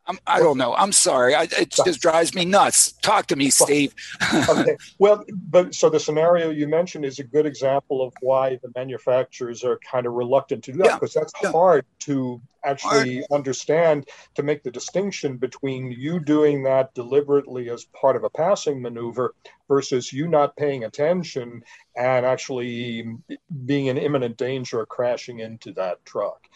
[0.06, 0.74] I'm, I do not know.
[0.74, 1.34] I'm sorry.
[1.34, 2.92] I, it just drives me nuts.
[2.92, 3.94] Talk to me, Steve.
[4.48, 4.76] okay.
[4.98, 9.64] Well, but so the scenario you mentioned is a good example of why the manufacturers
[9.64, 11.20] are kind of reluctant to do that because yeah.
[11.20, 11.52] that's yeah.
[11.52, 13.26] hard to actually hard.
[13.32, 18.82] understand to make the distinction between you doing that deliberately as part of a passing
[18.82, 19.34] maneuver
[19.68, 21.62] versus you not paying attention
[21.96, 23.16] and actually
[23.64, 26.46] being in imminent danger of crashing into that truck.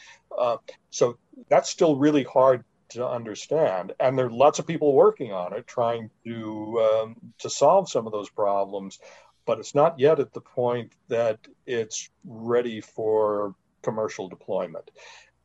[0.41, 0.57] Uh,
[0.91, 1.19] so
[1.51, 3.93] that's still really hard to understand.
[4.01, 8.07] And there are lots of people working on it, trying to um, to solve some
[8.07, 8.99] of those problems,
[9.47, 14.91] but it's not yet at the point that it's ready for commercial deployment.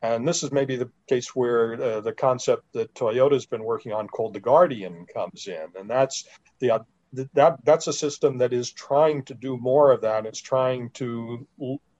[0.02, 4.08] And this is maybe the case where uh, the concept that Toyota's been working on,
[4.08, 6.24] called the Guardian, comes in, and that's
[6.58, 6.78] the uh,
[7.34, 10.26] that that's a system that is trying to do more of that.
[10.26, 11.46] It's trying to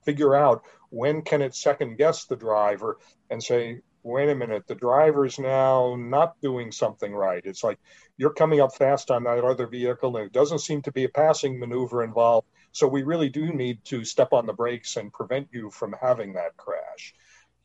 [0.07, 2.97] figure out when can it second guess the driver
[3.29, 7.41] and say wait a minute, the driver's now not doing something right.
[7.45, 7.77] It's like
[8.17, 11.09] you're coming up fast on that other vehicle, and it doesn't seem to be a
[11.09, 12.47] passing maneuver involved.
[12.71, 16.33] So we really do need to step on the brakes and prevent you from having
[16.33, 17.13] that crash.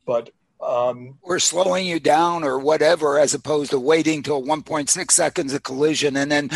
[0.05, 5.53] But um, or slowing you down or whatever, as opposed to waiting till 1.6 seconds
[5.53, 6.49] of collision and then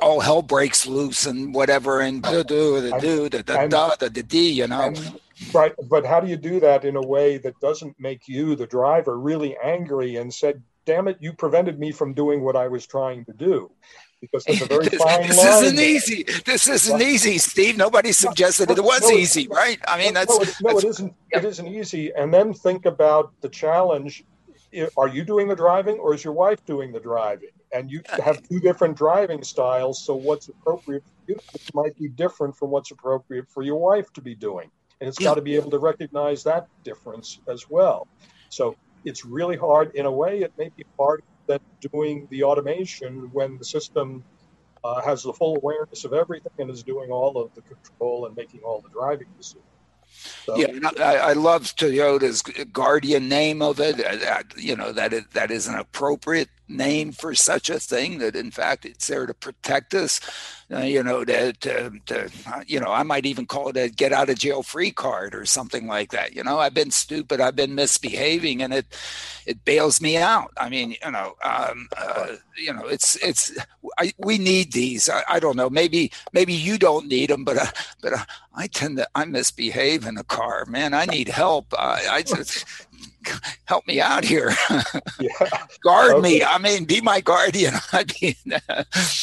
[0.00, 4.22] all hell breaks loose and whatever and do do the do the da the the
[4.22, 4.82] d you know.
[4.82, 5.20] And,
[5.54, 8.66] Right, but how do you do that in a way that doesn't make you, the
[8.66, 12.86] driver, really angry and said, "Damn it, you prevented me from doing what I was
[12.86, 13.70] trying to do."
[14.20, 15.64] Because there's a very this, fine this line.
[15.64, 16.24] isn't easy.
[16.44, 17.78] This isn't easy, Steve.
[17.78, 19.80] Nobody suggested no, it was no, easy, right?
[19.88, 21.14] I mean, that's no, it, no, that's, it isn't.
[21.32, 21.38] Yeah.
[21.38, 22.12] It isn't easy.
[22.14, 24.24] And then think about the challenge:
[24.96, 27.48] Are you doing the driving, or is your wife doing the driving?
[27.72, 30.04] And you uh, have two different driving styles.
[30.04, 31.36] So what's appropriate for you
[31.72, 35.34] might be different from what's appropriate for your wife to be doing and it's got
[35.34, 38.06] to be able to recognize that difference as well.
[38.50, 39.94] So it's really hard.
[39.94, 44.22] In a way, it may be harder than doing the automation when the system
[44.84, 48.36] uh, has the full awareness of everything and is doing all of the control and
[48.36, 49.64] making all the driving decisions.
[50.44, 54.04] So, yeah, I, I, love Toyota's guardian name of it.
[54.04, 58.36] Uh, you know that is, that is an appropriate name for such a thing that
[58.36, 60.20] in fact it's there to protect us
[60.72, 62.30] uh, you know to, to, to,
[62.66, 65.44] you know i might even call it a get out of jail free card or
[65.44, 66.58] something like that you know?
[66.58, 68.86] I've been stupid i've been misbehaving and it
[69.46, 70.52] it bails me out.
[70.56, 73.56] I mean you know um, uh, you know it's it's
[73.98, 75.08] I, we need these.
[75.08, 75.68] I, I, don't know.
[75.68, 77.66] Maybe maybe you don't need them but uh,
[78.02, 80.66] but uh, i tend to i misbehave in a car.
[80.66, 81.74] Man i need help.
[81.76, 82.64] I just
[83.64, 84.52] help me out here.
[85.20, 85.30] yeah.
[85.82, 86.20] Guard okay.
[86.20, 86.44] me.
[86.44, 87.74] I mean, be my guardian.
[87.92, 88.34] I mean,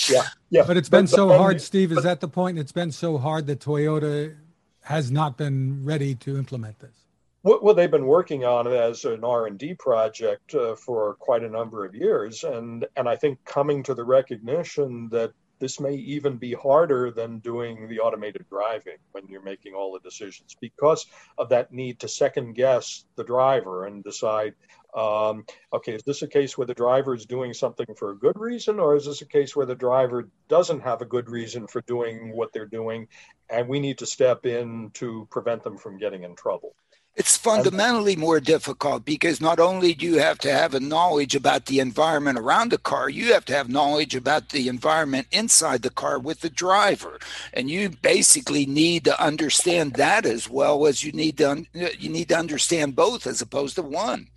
[0.10, 0.64] yeah, yeah.
[0.66, 1.92] But it's been but, so but, hard, Steve.
[1.92, 2.58] Is that the point?
[2.58, 4.36] It's been so hard that Toyota
[4.82, 6.96] has not been ready to implement this.
[7.44, 11.44] Well, they've been working on it as an R and D project uh, for quite
[11.44, 15.94] a number of years, and and I think coming to the recognition that this may
[15.96, 21.06] even be harder than doing the automated driving when you're making all the decisions because
[21.38, 24.54] of that need to second guess the driver and decide
[24.96, 28.40] um, okay, is this a case where the driver is doing something for a good
[28.40, 31.82] reason, or is this a case where the driver doesn't have a good reason for
[31.82, 33.08] doing what they're doing,
[33.50, 36.74] and we need to step in to prevent them from getting in trouble?
[37.18, 41.66] It's fundamentally more difficult because not only do you have to have a knowledge about
[41.66, 45.90] the environment around the car, you have to have knowledge about the environment inside the
[45.90, 47.18] car with the driver,
[47.54, 52.30] and you basically need to understand that as well as you need to you need
[52.30, 54.28] to understand both as opposed to one.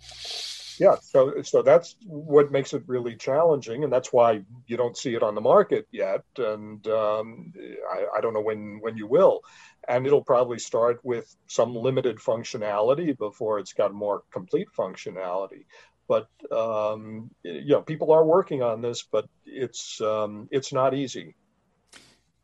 [0.81, 4.29] Yeah, so so that's what makes it really challenging, and that's why
[4.65, 7.53] you don't see it on the market yet, and um,
[7.95, 9.41] I, I don't know when when you will
[9.87, 15.65] and it'll probably start with some limited functionality before it's got more complete functionality.
[16.07, 21.35] but um, you know, people are working on this, but it's um, it's not easy.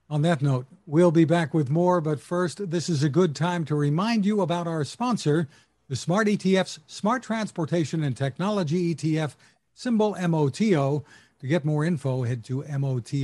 [0.09, 3.65] On that note, we'll be back with more, but first, this is a good time
[3.65, 5.49] to remind you about our sponsor,
[5.89, 9.35] the Smart ETF's Smart Transportation and Technology ETF,
[9.73, 11.05] symbol MOTO.
[11.39, 13.17] To get more info, head to motoetf.com.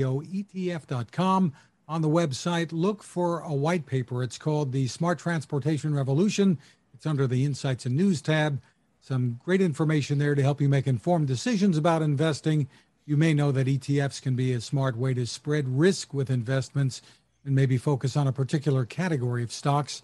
[1.90, 4.24] On the website, look for a white paper.
[4.24, 6.58] It's called The Smart Transportation Revolution.
[6.94, 8.62] It's under the Insights and News tab.
[9.02, 12.70] Some great information there to help you make informed decisions about investing.
[13.06, 17.02] You may know that ETFs can be a smart way to spread risk with investments
[17.44, 20.02] and maybe focus on a particular category of stocks.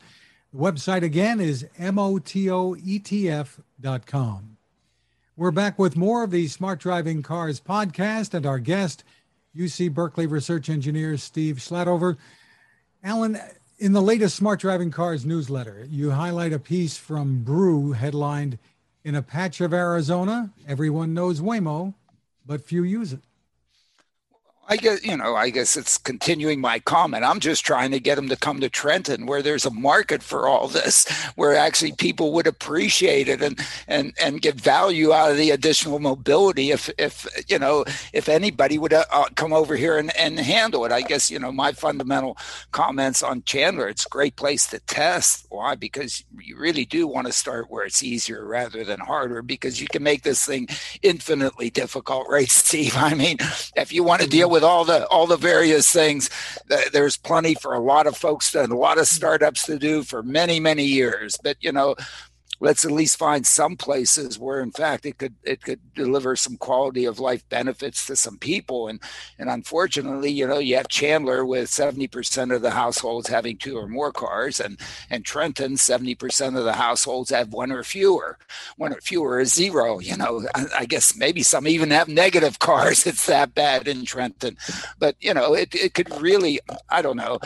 [0.52, 2.58] The website again is motoetf.com.
[5.38, 9.04] We're back with more of the Smart Driving Cars podcast and our guest,
[9.56, 12.18] UC Berkeley research engineer Steve Shladover.
[13.04, 13.38] Alan,
[13.78, 18.58] in the latest Smart Driving Cars newsletter, you highlight a piece from Brew headlined
[19.04, 21.94] In a Patch of Arizona, Everyone Knows Waymo,
[22.44, 23.22] but few use it.
[24.70, 25.36] I guess you know.
[25.36, 27.26] I guess it's continuing my comment.
[27.26, 30.48] I'm just trying to get them to come to Trenton, where there's a market for
[30.48, 35.38] all this, where actually people would appreciate it and and and get value out of
[35.38, 36.70] the additional mobility.
[36.70, 40.86] If if you know, if anybody would uh, uh, come over here and, and handle
[40.86, 42.38] it, I guess you know my fundamental
[42.72, 43.90] comments on Chandler.
[43.90, 45.48] It's a great place to test.
[45.50, 45.74] Why?
[45.74, 49.88] Because you really do want to start where it's easier rather than harder, because you
[49.88, 50.68] can make this thing
[51.02, 52.94] infinitely difficult, right, Steve?
[52.96, 53.38] I mean,
[53.76, 56.30] if you want to deal with with all the all the various things.
[56.70, 60.04] Uh, there's plenty for a lot of folks and a lot of startups to do
[60.04, 61.38] for many many years.
[61.42, 61.96] But you know,
[62.60, 66.58] let's at least find some places where in fact it could it could deliver some
[66.58, 68.88] quality of life benefits to some people.
[68.88, 69.02] And
[69.38, 73.88] and unfortunately you know you have chandler with 70% of the households having two or
[73.88, 74.80] more cars and
[75.10, 78.38] and trenton 70% of the households have one or fewer
[78.78, 80.46] one or fewer is zero you know.
[80.56, 83.06] I, I guess maybe some even have negative cars.
[83.06, 84.58] It's that bad in trenton.
[84.98, 87.40] But you know it, it could really i don't know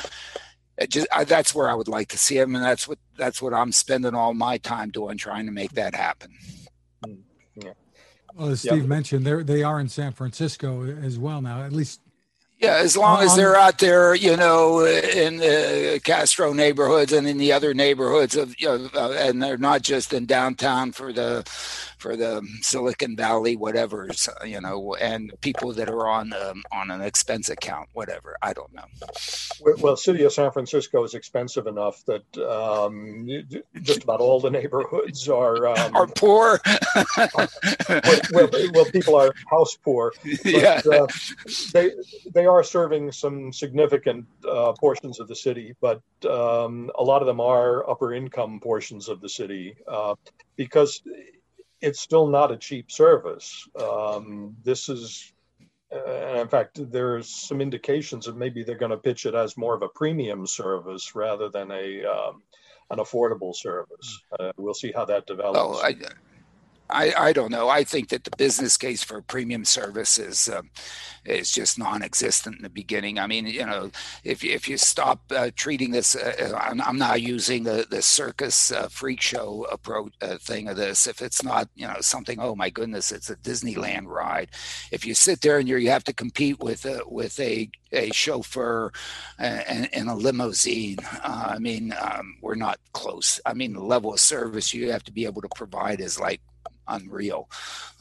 [0.89, 3.53] just I, that's where I would like to see him, and that's what that's what
[3.53, 6.31] I'm spending all my time doing, trying to make that happen.
[7.05, 7.19] Mm,
[7.55, 7.73] yeah.
[8.35, 11.63] Well, as Steve mentioned, they they are in San Francisco as well now.
[11.63, 12.01] At least
[12.63, 17.37] yeah, as long as they're out there, you know, in the Castro neighborhoods and in
[17.37, 21.43] the other neighborhoods of, you know, uh, and they're not just in downtown for the
[22.03, 24.09] for the Silicon Valley, whatever,
[24.45, 28.35] you know, and people that are on um, on an expense account, whatever.
[28.41, 28.83] I don't know.
[29.79, 33.27] Well, city of San Francisco is expensive enough that um,
[33.81, 36.59] just about all the neighborhoods are um, are poor.
[38.31, 40.13] well, well, people are house poor.
[40.23, 41.07] But, yeah, uh,
[41.71, 41.91] they
[42.33, 47.21] they are are serving some significant uh, portions of the city, but um, a lot
[47.21, 50.15] of them are upper income portions of the city uh,
[50.55, 51.01] because
[51.83, 53.67] it's still not a cheap service.
[53.79, 55.33] Um, this is,
[55.93, 59.75] uh, in fact, there's some indications that maybe they're going to pitch it as more
[59.75, 62.41] of a premium service rather than a um,
[62.89, 64.21] an affordable service.
[64.39, 65.59] Uh, we'll see how that develops.
[65.59, 65.95] Oh, I,
[66.89, 67.69] I, I don't know.
[67.69, 70.61] I think that the business case for premium service is uh,
[71.25, 73.17] is just non-existent in the beginning.
[73.19, 73.89] I mean, you know,
[74.23, 78.01] if if you stop uh, treating this, uh, uh I'm, I'm not using the the
[78.01, 81.07] circus uh, freak show approach uh, thing of this.
[81.07, 82.39] If it's not, you know, something.
[82.39, 84.49] Oh my goodness, it's a Disneyland ride.
[84.91, 88.11] If you sit there and you you have to compete with a with a a
[88.11, 88.91] chauffeur
[89.37, 90.97] and, and a limousine.
[91.23, 93.39] I mean, um, we're not close.
[93.45, 96.41] I mean, the level of service you have to be able to provide is like
[96.87, 97.49] unreal.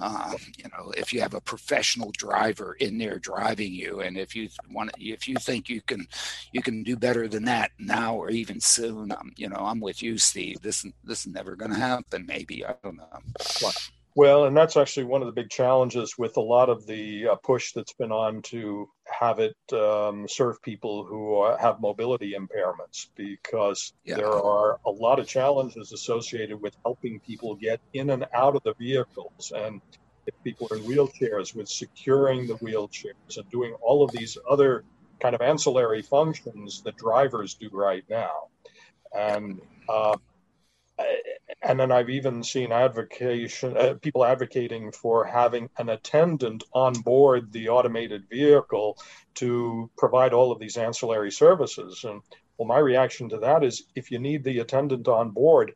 [0.00, 4.34] Uh, you know, if you have a professional driver in there driving you, and if
[4.34, 6.06] you want, if you think you can,
[6.52, 9.12] you can do better than that now or even soon.
[9.12, 10.60] Um, you know, I'm with you, Steve.
[10.62, 12.26] This this is never going to happen.
[12.26, 13.22] Maybe I don't know.
[14.14, 17.34] Well, and that's actually one of the big challenges with a lot of the uh,
[17.36, 23.94] push that's been on to have it um, serve people who have mobility impairments, because
[24.04, 24.16] yeah.
[24.16, 28.62] there are a lot of challenges associated with helping people get in and out of
[28.64, 29.50] the vehicles.
[29.56, 29.80] And
[30.26, 34.84] if people are in wheelchairs, with securing the wheelchairs and doing all of these other
[35.20, 38.48] kind of ancillary functions that drivers do right now.
[39.16, 40.16] And uh,
[41.62, 47.52] and then I've even seen advocation uh, people advocating for having an attendant on board
[47.52, 48.98] the automated vehicle
[49.34, 52.04] to provide all of these ancillary services.
[52.04, 52.20] And
[52.58, 55.72] well, my reaction to that is, if you need the attendant on board,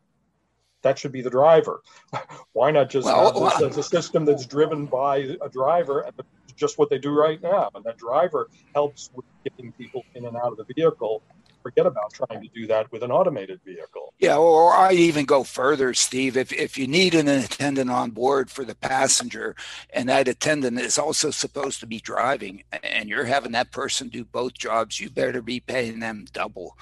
[0.83, 1.83] that should be the driver.
[2.53, 6.15] Why not just well, have this as a system that's driven by a driver and
[6.57, 7.71] just what they do right now?
[7.75, 11.23] And that driver helps with getting people in and out of the vehicle
[11.67, 14.15] forget about trying to do that with an automated vehicle.
[14.21, 16.37] Yeah, or I even go further, Steve.
[16.37, 19.57] If if you need an attendant on board for the passenger,
[19.91, 24.25] and that attendant is also supposed to be driving, and you're having that person do
[24.25, 26.79] both jobs, you better be paying them double,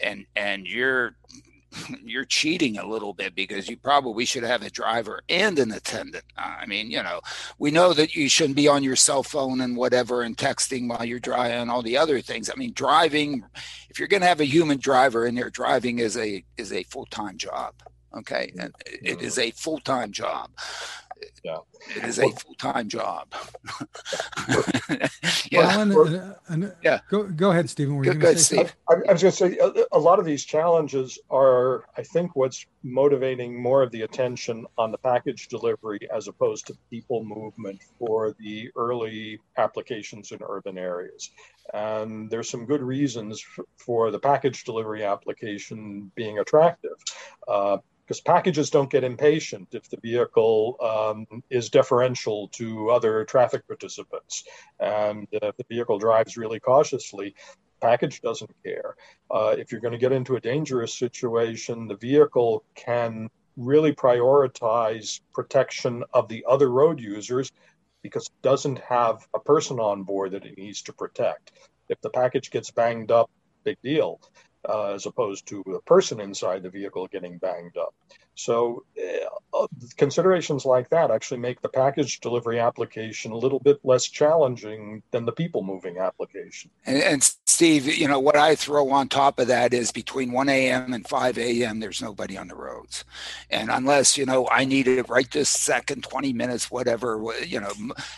[0.00, 1.16] and and you're
[2.04, 6.24] you're cheating a little bit because you probably should have a driver and an attendant.
[6.36, 7.20] I mean, you know,
[7.58, 11.04] we know that you shouldn't be on your cell phone and whatever and texting while
[11.04, 12.50] you're driving and all the other things.
[12.50, 13.44] I mean, driving,
[13.90, 16.84] if you're going to have a human driver in there, driving is a is a
[16.84, 17.74] full time job.
[18.16, 18.60] Okay, mm-hmm.
[18.60, 20.50] and it is a full time job
[21.44, 21.58] yeah.
[21.96, 23.32] It is a full time job.
[25.50, 25.76] yeah.
[25.76, 27.00] Well, uh, and, uh, yeah.
[27.08, 27.96] Go, go ahead, Stephen.
[27.96, 28.76] Were you go, say Steve.
[28.88, 32.36] I, I, was going to say a, a, lot of these challenges are, I think,
[32.36, 37.80] what's motivating more of the attention on the package delivery as opposed to people movement
[37.98, 41.30] for the early applications in urban areas.
[41.72, 43.44] And there's some good reasons
[43.76, 46.96] for the package delivery application being attractive.
[47.46, 47.78] Uh,
[48.10, 54.42] because packages don't get impatient if the vehicle um, is deferential to other traffic participants.
[54.80, 57.36] And if the vehicle drives really cautiously,
[57.80, 58.96] package doesn't care.
[59.30, 65.20] Uh, if you're going to get into a dangerous situation, the vehicle can really prioritize
[65.32, 67.52] protection of the other road users
[68.02, 71.52] because it doesn't have a person on board that it needs to protect.
[71.88, 73.30] If the package gets banged up,
[73.62, 74.20] big deal
[74.68, 77.94] uh, as opposed to a person inside the vehicle getting banged up.
[78.34, 78.84] So,
[79.52, 79.66] uh,
[79.96, 85.26] considerations like that actually make the package delivery application a little bit less challenging than
[85.26, 86.70] the people moving application.
[86.86, 90.48] And, and, Steve, you know, what I throw on top of that is between 1
[90.48, 90.94] a.m.
[90.94, 93.04] and 5 a.m., there's nobody on the roads.
[93.50, 97.72] And unless, you know, I need it right this second, 20 minutes, whatever, you know,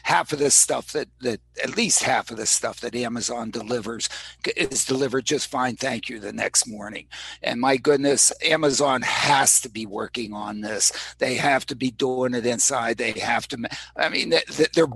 [0.04, 4.08] half of this stuff that, that at least half of the stuff that Amazon delivers
[4.56, 5.74] is delivered just fine.
[5.74, 6.20] Thank you.
[6.20, 7.06] The next morning.
[7.42, 10.01] And my goodness, Amazon has to be working
[10.32, 10.92] on this.
[11.18, 12.98] They have to be doing it inside.
[12.98, 13.58] They have to,
[13.96, 14.34] I mean,
[14.74, 14.86] they're,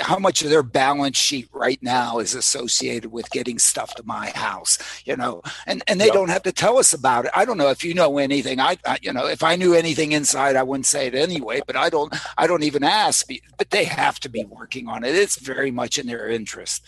[0.00, 4.30] how much of their balance sheet right now is associated with getting stuff to my
[4.30, 6.14] house, you know, and, and they yep.
[6.14, 7.30] don't have to tell us about it.
[7.34, 8.60] I don't know if you know anything.
[8.60, 11.76] I, I, you know, if I knew anything inside, I wouldn't say it anyway, but
[11.76, 15.14] I don't, I don't even ask, but they have to be working on it.
[15.14, 16.84] It's very much in their interest.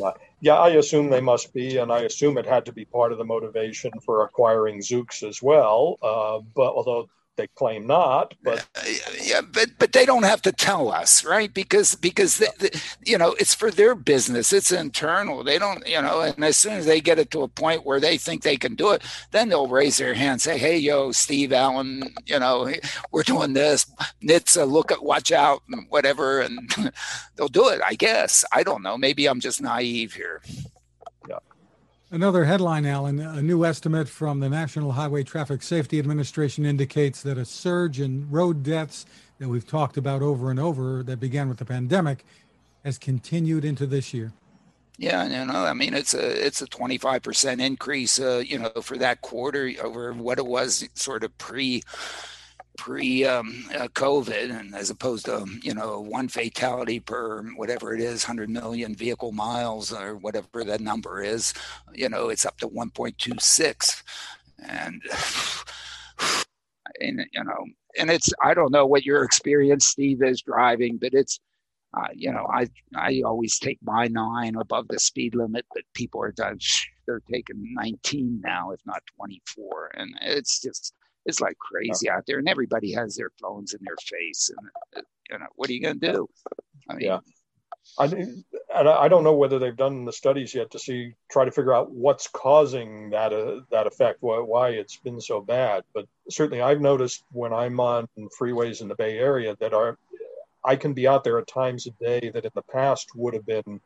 [0.00, 0.14] Right.
[0.40, 3.18] Yeah, I assume they must be, and I assume it had to be part of
[3.18, 5.98] the motivation for acquiring Zoox as well.
[6.00, 7.08] Uh, but although
[7.38, 8.68] they claim not but
[9.22, 11.54] yeah but but they don't have to tell us right?
[11.54, 12.70] Because because they, they,
[13.04, 14.52] you know it's for their business.
[14.52, 15.44] It's internal.
[15.44, 18.00] They don't you know and as soon as they get it to a point where
[18.00, 21.52] they think they can do it then they'll raise their hand say hey yo steve
[21.52, 22.70] allen you know
[23.12, 23.86] we're doing this.
[24.22, 26.58] NHTSA look at watch out and whatever and
[27.36, 28.44] they'll do it i guess.
[28.52, 28.98] I don't know.
[28.98, 30.42] Maybe i'm just naive here
[32.10, 33.20] Another headline, Alan.
[33.20, 38.30] A new estimate from the National Highway Traffic Safety Administration indicates that a surge in
[38.30, 39.04] road deaths
[39.38, 42.24] that we've talked about over and over that began with the pandemic
[42.82, 44.32] has continued into this year.
[44.96, 48.58] Yeah, you know, I mean, it's a it's a twenty five percent increase, uh, you
[48.58, 51.82] know, for that quarter over what it was sort of pre
[52.78, 58.00] pre um, uh, COVID, and as opposed to you know one fatality per whatever it
[58.00, 61.52] is, hundred million vehicle miles or whatever that number is,
[61.94, 64.02] you know, it's up to one point two six,
[64.66, 65.02] and,
[67.00, 67.66] and you know,
[67.98, 71.40] and it's I don't know what your experience, Steve, is driving, but it's.
[71.96, 76.22] Uh, you know, I I always take my nine above the speed limit, but people
[76.22, 76.58] are done.
[77.06, 80.92] They're taking 19 now, if not 24, and it's just
[81.26, 85.06] it's like crazy out there, and everybody has their phones in their face, and uh,
[85.30, 86.28] you know what are you going to do?
[86.88, 87.18] I mean, yeah.
[87.98, 88.04] I,
[88.74, 91.90] I don't know whether they've done the studies yet to see try to figure out
[91.90, 95.84] what's causing that uh, that effect, why, why it's been so bad.
[95.94, 98.08] But certainly, I've noticed when I'm on
[98.38, 99.96] freeways in the Bay Area that are
[100.64, 103.46] I can be out there at times a day that in the past would have
[103.46, 103.80] been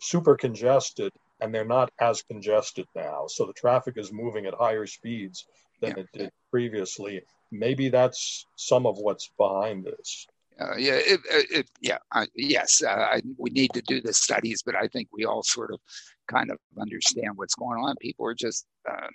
[0.00, 3.26] super congested, and they're not as congested now.
[3.28, 5.46] So the traffic is moving at higher speeds
[5.80, 6.02] than yeah.
[6.02, 7.22] it did previously.
[7.52, 10.26] Maybe that's some of what's behind this.
[10.58, 12.82] Uh, yeah, it, it, yeah, uh, yes.
[12.82, 15.80] Uh, I, we need to do the studies, but I think we all sort of
[16.28, 17.94] kind of understand what's going on.
[18.00, 19.08] People are just, uh,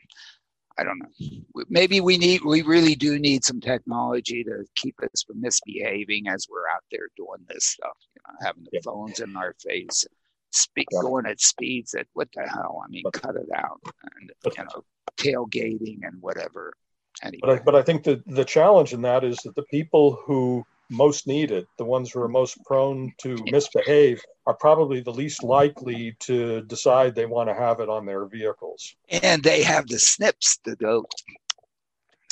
[0.78, 1.64] I don't know.
[1.68, 6.46] Maybe we need, we really do need some technology to keep us from misbehaving as
[6.50, 7.98] we're out there doing this stuff.
[8.16, 8.82] You know, having the yeah.
[8.84, 10.06] phones in our face,
[10.52, 11.02] speak, yeah.
[11.02, 12.84] going at speeds that what the hell?
[12.86, 13.82] I mean, but, cut it out,
[14.16, 14.84] and you know,
[15.18, 16.74] tailgating and whatever.
[17.24, 17.40] Anyway.
[17.42, 20.66] But I, but I think the the challenge in that is that the people who
[20.90, 25.44] most need it, the ones who are most prone to misbehave, are probably the least
[25.44, 28.96] likely to decide they want to have it on their vehicles.
[29.10, 31.06] And they have the snips to go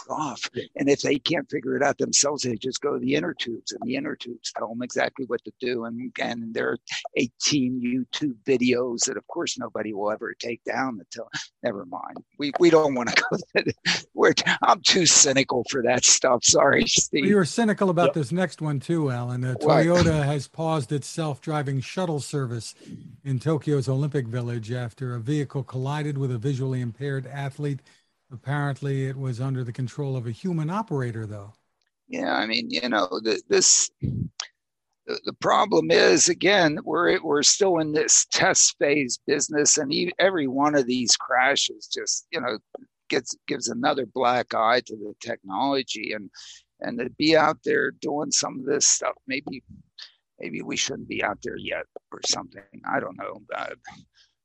[0.09, 0.49] off.
[0.75, 3.71] And if they can't figure it out themselves, they just go to the inner tubes,
[3.71, 5.85] and the inner tubes tell them exactly what to do.
[5.85, 6.77] And and there are
[7.15, 11.29] 18 YouTube videos that, of course, nobody will ever take down until.
[11.63, 12.17] Never mind.
[12.37, 13.37] We we don't want to go.
[13.53, 16.43] That, we're, I'm too cynical for that stuff.
[16.43, 17.21] Sorry, Steve.
[17.21, 18.13] Well, you were cynical about yep.
[18.15, 19.43] this next one too, Alan.
[19.43, 22.75] Uh, Toyota has paused its self-driving shuttle service
[23.23, 27.79] in Tokyo's Olympic Village after a vehicle collided with a visually impaired athlete
[28.31, 31.53] Apparently, it was under the control of a human operator, though.
[32.07, 33.89] Yeah, I mean, you know, the, this
[35.09, 40.47] the, the problem is again we're we're still in this test phase business, and every
[40.47, 42.59] one of these crashes just you know
[43.09, 46.29] gets gives another black eye to the technology, and
[46.79, 49.63] and to be out there doing some of this stuff, maybe
[50.39, 52.63] maybe we shouldn't be out there yet or something.
[52.89, 53.41] I don't know.
[53.53, 53.75] Uh,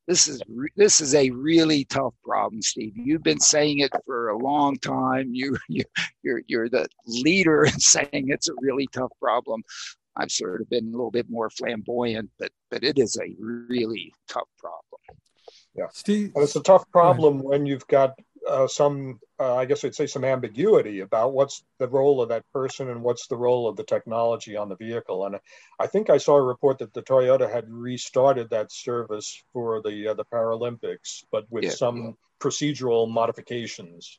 [0.07, 0.43] this is
[0.77, 2.93] this is a really tough problem, Steve.
[2.97, 5.31] You've been saying it for a long time.
[5.33, 5.85] You you
[6.23, 9.63] you're you're the leader in saying it's a really tough problem.
[10.17, 14.13] I've sort of been a little bit more flamboyant, but but it is a really
[14.29, 15.01] tough problem.
[15.75, 19.85] Yeah, Steve, and it's a tough problem when you've got uh, some, uh, I guess
[19.85, 23.69] I'd say, some ambiguity about what's the role of that person and what's the role
[23.69, 25.27] of the technology on the vehicle.
[25.27, 25.39] And
[25.79, 30.09] I think I saw a report that the Toyota had restarted that service for the
[30.09, 31.71] uh, the Paralympics, but with yeah.
[31.71, 34.19] some procedural modifications.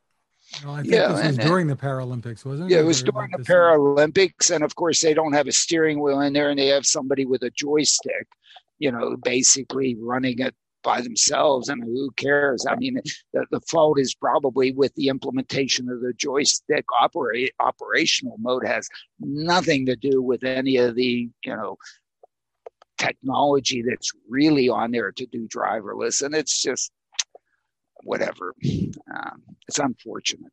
[0.64, 2.76] Well, I think yeah, this was during the Paralympics, wasn't it?
[2.76, 6.22] Yeah, it was during the Paralympics, and of course they don't have a steering wheel
[6.22, 8.28] in there, and they have somebody with a joystick,
[8.78, 10.56] you know, basically running it
[10.86, 12.66] by themselves and who cares?
[12.70, 13.02] I mean
[13.34, 18.88] the, the fault is probably with the implementation of the joystick operate operational mode has
[19.20, 21.78] nothing to do with any of the you know
[22.98, 26.92] technology that's really on there to do driverless and it's just
[28.04, 28.54] whatever.
[29.14, 30.52] Um, it's unfortunate.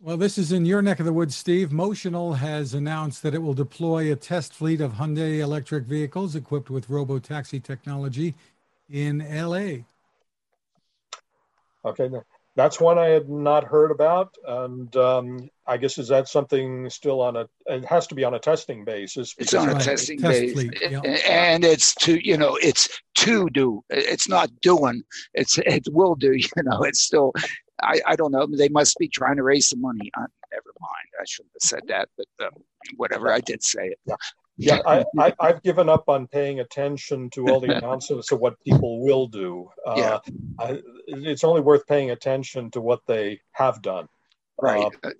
[0.00, 1.70] Well, this is in your neck of the woods, Steve.
[1.70, 6.70] Motional has announced that it will deploy a test fleet of Hyundai electric vehicles equipped
[6.70, 8.34] with robo taxi technology
[8.90, 9.84] in LA.
[11.84, 12.10] Okay,
[12.56, 17.20] that's one I had not heard about, and um, I guess is that something still
[17.20, 17.48] on a?
[17.66, 19.34] It has to be on a testing basis.
[19.38, 19.82] It's on a right.
[19.82, 21.00] testing Test base, fleet, yeah.
[21.28, 23.84] and it's to you know it's to do.
[23.90, 25.02] It's not doing.
[25.34, 26.32] It's it will do.
[26.56, 27.32] You know, it's still.
[27.82, 28.46] I, I don't know.
[28.46, 30.10] They must be trying to raise some money.
[30.16, 31.08] Uh, never mind.
[31.20, 32.62] I shouldn't have said that, but um,
[32.96, 33.30] whatever.
[33.30, 33.98] I did say it.
[34.06, 34.16] Yeah
[34.56, 38.60] yeah, I, I, have given up on paying attention to all the announcements of what
[38.60, 39.70] people will do.
[39.86, 40.18] Uh, yeah.
[40.58, 44.08] I, it's only worth paying attention to what they have done.
[44.60, 44.90] Right.
[45.04, 45.10] Uh,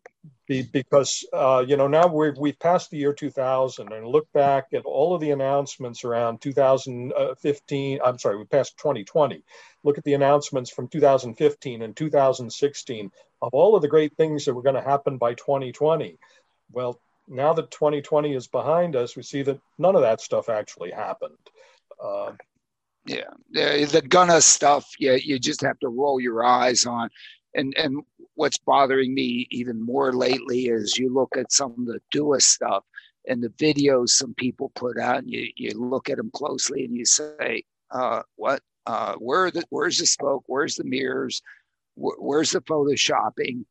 [0.47, 4.66] be, because, uh, you know, now we've, we've passed the year 2000 and look back
[4.72, 8.01] at all of the announcements around 2015.
[8.05, 9.43] I'm sorry, we passed 2020.
[9.82, 13.11] Look at the announcements from 2015 and 2016
[13.43, 16.18] of all of the great things that were going to happen by 2020.
[16.72, 16.99] Well,
[17.29, 21.37] now that 2020 is behind us, we see that none of that stuff actually happened.
[22.03, 22.33] Uh,
[23.07, 27.09] yeah, the gonna stuff, yeah, you just have to roll your eyes on.
[27.55, 28.03] And and
[28.35, 32.85] what's bothering me even more lately is you look at some of the Dua stuff
[33.27, 36.95] and the videos some people put out, and you, you look at them closely and
[36.95, 38.62] you say, uh, what?
[38.87, 40.45] Uh, where the, where's the smoke?
[40.47, 41.43] Where's the mirrors?
[41.95, 43.64] Where, where's the photoshopping?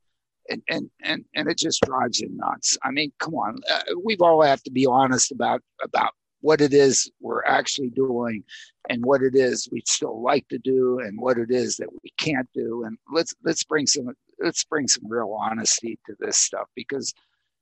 [0.49, 2.77] And and and, and it just drives you nuts.
[2.83, 6.11] I mean, come on, uh, we've all have to be honest about about
[6.45, 8.43] what it is we're actually doing
[8.89, 12.11] and what it is we'd still like to do and what it is that we
[12.17, 16.67] can't do and let's let's bring some let's bring some real honesty to this stuff
[16.75, 17.15] because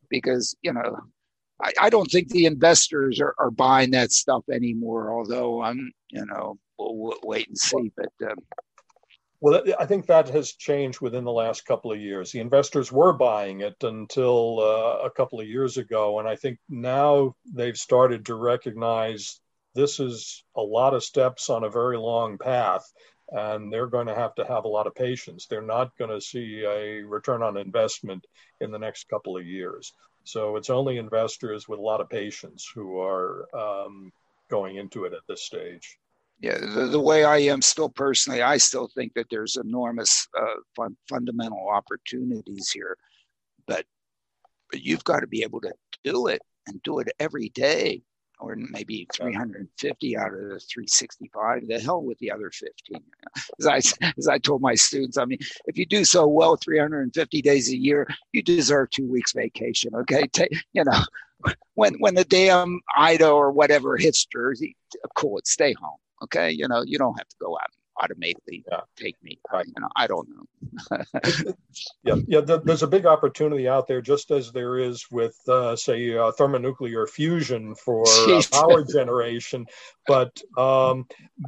[0.10, 1.00] because you know
[1.62, 6.26] I, I don't think the investors are, are buying that stuff anymore although i'm you
[6.26, 8.38] know we'll, we'll wait and see but um,
[9.44, 12.32] well, I think that has changed within the last couple of years.
[12.32, 16.20] The investors were buying it until uh, a couple of years ago.
[16.20, 19.42] And I think now they've started to recognize
[19.76, 22.90] this is a lot of steps on a very long path.
[23.34, 25.46] And they're going to have to have a lot of patience.
[25.46, 28.26] They're not going to see a return on investment
[28.62, 29.92] in the next couple of years.
[30.24, 34.14] So it's only investors with a lot of patience who are um,
[34.50, 35.98] going into it at this stage
[36.44, 40.56] yeah, the, the, way I am still personally, I still think that there's enormous uh,
[40.76, 42.98] fun, fundamental opportunities here,
[43.66, 43.86] but
[44.70, 45.72] but you've got to be able to
[46.04, 48.04] do it and do it every day,
[48.42, 51.66] or maybe 350 out of the 365.
[51.66, 53.02] The hell with the other 15.
[53.60, 57.42] As I as I told my students, I mean, if you do so well 350
[57.42, 59.96] days a year, you deserve two weeks vacation.
[59.96, 64.76] Okay, Take, you know, when when the damn Ida or whatever hits Jersey,
[65.16, 66.00] cool, stay home.
[66.24, 68.82] Okay, you know you don't have to go out and automatically yeah.
[68.98, 69.40] take me.
[69.52, 69.66] Right.
[69.66, 71.54] You know, I don't know.
[72.04, 72.58] yeah, yeah.
[72.64, 77.08] There's a big opportunity out there, just as there is with, uh, say, uh, thermonuclear
[77.08, 79.66] fusion for uh, power generation.
[80.08, 81.06] But um,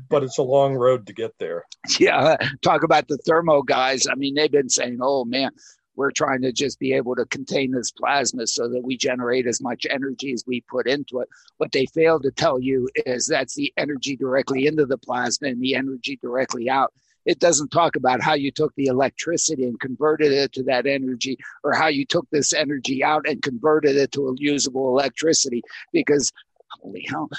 [0.10, 1.66] but it's a long road to get there.
[2.00, 4.08] Yeah, talk about the thermo guys.
[4.08, 5.52] I mean, they've been saying, "Oh man,
[5.96, 9.62] we're trying to just be able to contain this plasma so that we generate as
[9.62, 11.30] much energy as we put into it.
[11.58, 15.62] What they fail to tell you is that's the energy directly into the plasma and
[15.62, 16.94] the energy directly out.
[17.26, 21.38] It doesn't talk about how you took the electricity and converted it to that energy,
[21.64, 25.64] or how you took this energy out and converted it to a usable electricity.
[25.92, 26.32] Because
[26.70, 27.30] holy hell,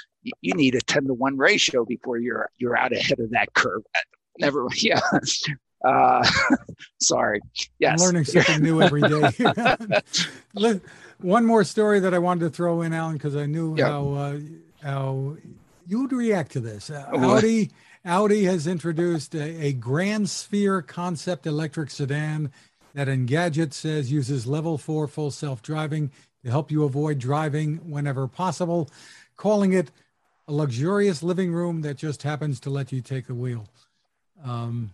[0.40, 3.82] you need a ten to one ratio before you're you're out ahead of that curve.
[4.38, 5.00] Never, yeah.
[5.84, 6.28] Uh,
[7.00, 7.40] sorry.
[7.78, 8.00] Yes.
[8.00, 9.30] I'm learning something new every day.
[11.20, 13.88] One more story that I wanted to throw in, Alan, because I knew yep.
[13.88, 14.38] how uh,
[14.82, 15.36] how
[15.86, 16.90] you would react to this.
[16.90, 17.70] Uh, Audi
[18.04, 22.52] Audi has introduced a, a Grand Sphere concept electric sedan
[22.94, 26.10] that Engadget says uses level four full self driving
[26.44, 28.90] to help you avoid driving whenever possible,
[29.36, 29.90] calling it
[30.48, 33.66] a luxurious living room that just happens to let you take the wheel.
[34.44, 34.92] Um,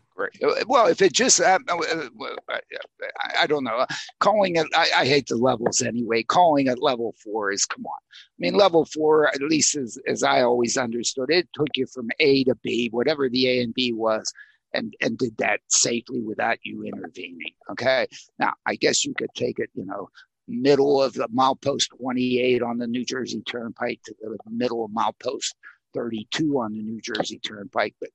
[0.66, 2.08] well, if it just, uh, uh, uh
[2.50, 3.86] I, I, don't know.
[4.20, 6.22] Calling it, I, I, hate the levels anyway.
[6.22, 7.92] Calling it level four is, come on.
[7.92, 12.08] I mean, level four, at least as, as I always understood it, took you from
[12.20, 14.32] A to B, whatever the A and B was,
[14.72, 17.52] and, and did that safely without you intervening.
[17.70, 18.06] Okay.
[18.38, 20.08] Now, I guess you could take it, you know,
[20.48, 25.54] middle of the milepost 28 on the New Jersey Turnpike to the middle of milepost
[25.94, 28.10] 32 on the New Jersey Turnpike, but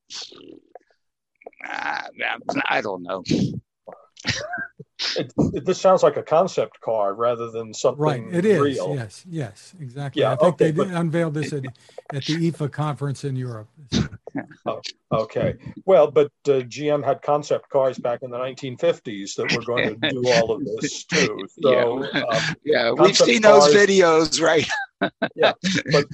[1.64, 3.24] I don't know.
[5.16, 8.24] It, it, this sounds like a concept car rather than something right.
[8.32, 8.60] It is.
[8.60, 8.96] Real.
[8.96, 9.24] Yes.
[9.30, 9.76] Yes.
[9.80, 10.24] Exactly.
[10.24, 11.66] Yeah, I think okay, they but, unveiled this at,
[12.14, 13.70] at the IFA conference in Europe.
[14.66, 14.82] oh,
[15.12, 15.56] okay.
[15.86, 20.10] Well, but uh, GM had concept cars back in the 1950s that were going to
[20.10, 21.48] do all of this too.
[21.62, 24.68] So, yeah, um, yeah we've seen those videos, right?
[25.36, 25.54] Yeah,
[25.92, 26.06] but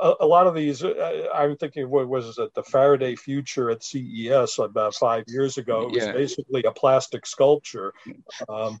[0.00, 3.84] a, a, lot of these, uh, I'm thinking, what was it, the Faraday Future at
[3.84, 5.82] CES about five years ago?
[5.82, 6.12] It was yeah.
[6.12, 7.92] basically a plastic sculpture.
[8.48, 8.80] Um,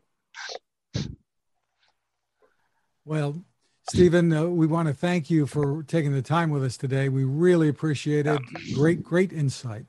[3.04, 3.44] well,
[3.90, 7.10] Stephen, uh, we want to thank you for taking the time with us today.
[7.10, 8.40] We really appreciate it.
[8.74, 9.86] Great, great insight.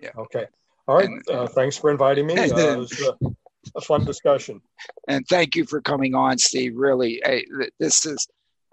[0.00, 0.10] Yeah.
[0.16, 0.46] Okay.
[0.88, 1.10] All right.
[1.30, 2.38] Uh, thanks for inviting me.
[2.38, 3.30] Uh, it was uh,
[3.76, 4.60] a fun discussion.
[5.08, 6.76] And thank you for coming on, Steve.
[6.76, 7.44] Really, hey,
[7.78, 8.26] this is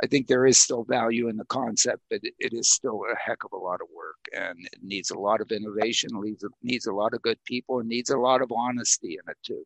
[0.03, 3.43] I think there is still value in the concept, but it is still a heck
[3.43, 6.87] of a lot of work and it needs a lot of innovation, needs a, needs
[6.87, 9.63] a lot of good people, and needs a lot of honesty in it too.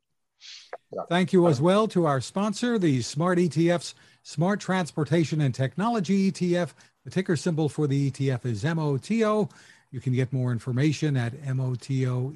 [1.09, 6.73] Thank you as well to our sponsor, the Smart ETFs, Smart Transportation and Technology ETF.
[7.03, 9.49] The ticker symbol for the ETF is MOTO.
[9.91, 12.35] You can get more information at motoetf.com.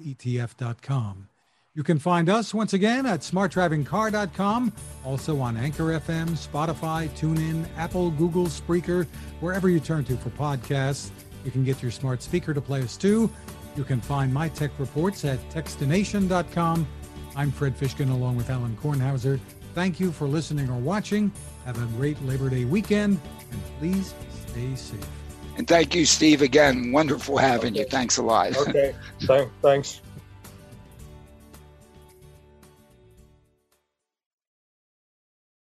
[1.76, 4.74] You can find us once again at smartdrivingcar.com,
[5.06, 9.06] also on Anchor FM, Spotify, TuneIn, Apple, Google, Spreaker,
[9.40, 11.12] wherever you turn to for podcasts.
[11.46, 13.30] You can get your smart speaker to play us too.
[13.78, 16.88] You can find my tech reports at techstination.com.
[17.36, 19.40] I'm Fred Fishkin along with Alan Kornhauser.
[19.76, 21.32] Thank you for listening or watching.
[21.66, 24.16] Have a great Labor Day weekend and please
[24.48, 25.08] stay safe.
[25.56, 26.92] And thank you, Steve, again.
[26.92, 27.82] Wonderful having okay.
[27.82, 27.86] you.
[27.86, 28.58] Thanks a lot.
[28.58, 28.96] Okay.
[29.62, 30.02] Thanks.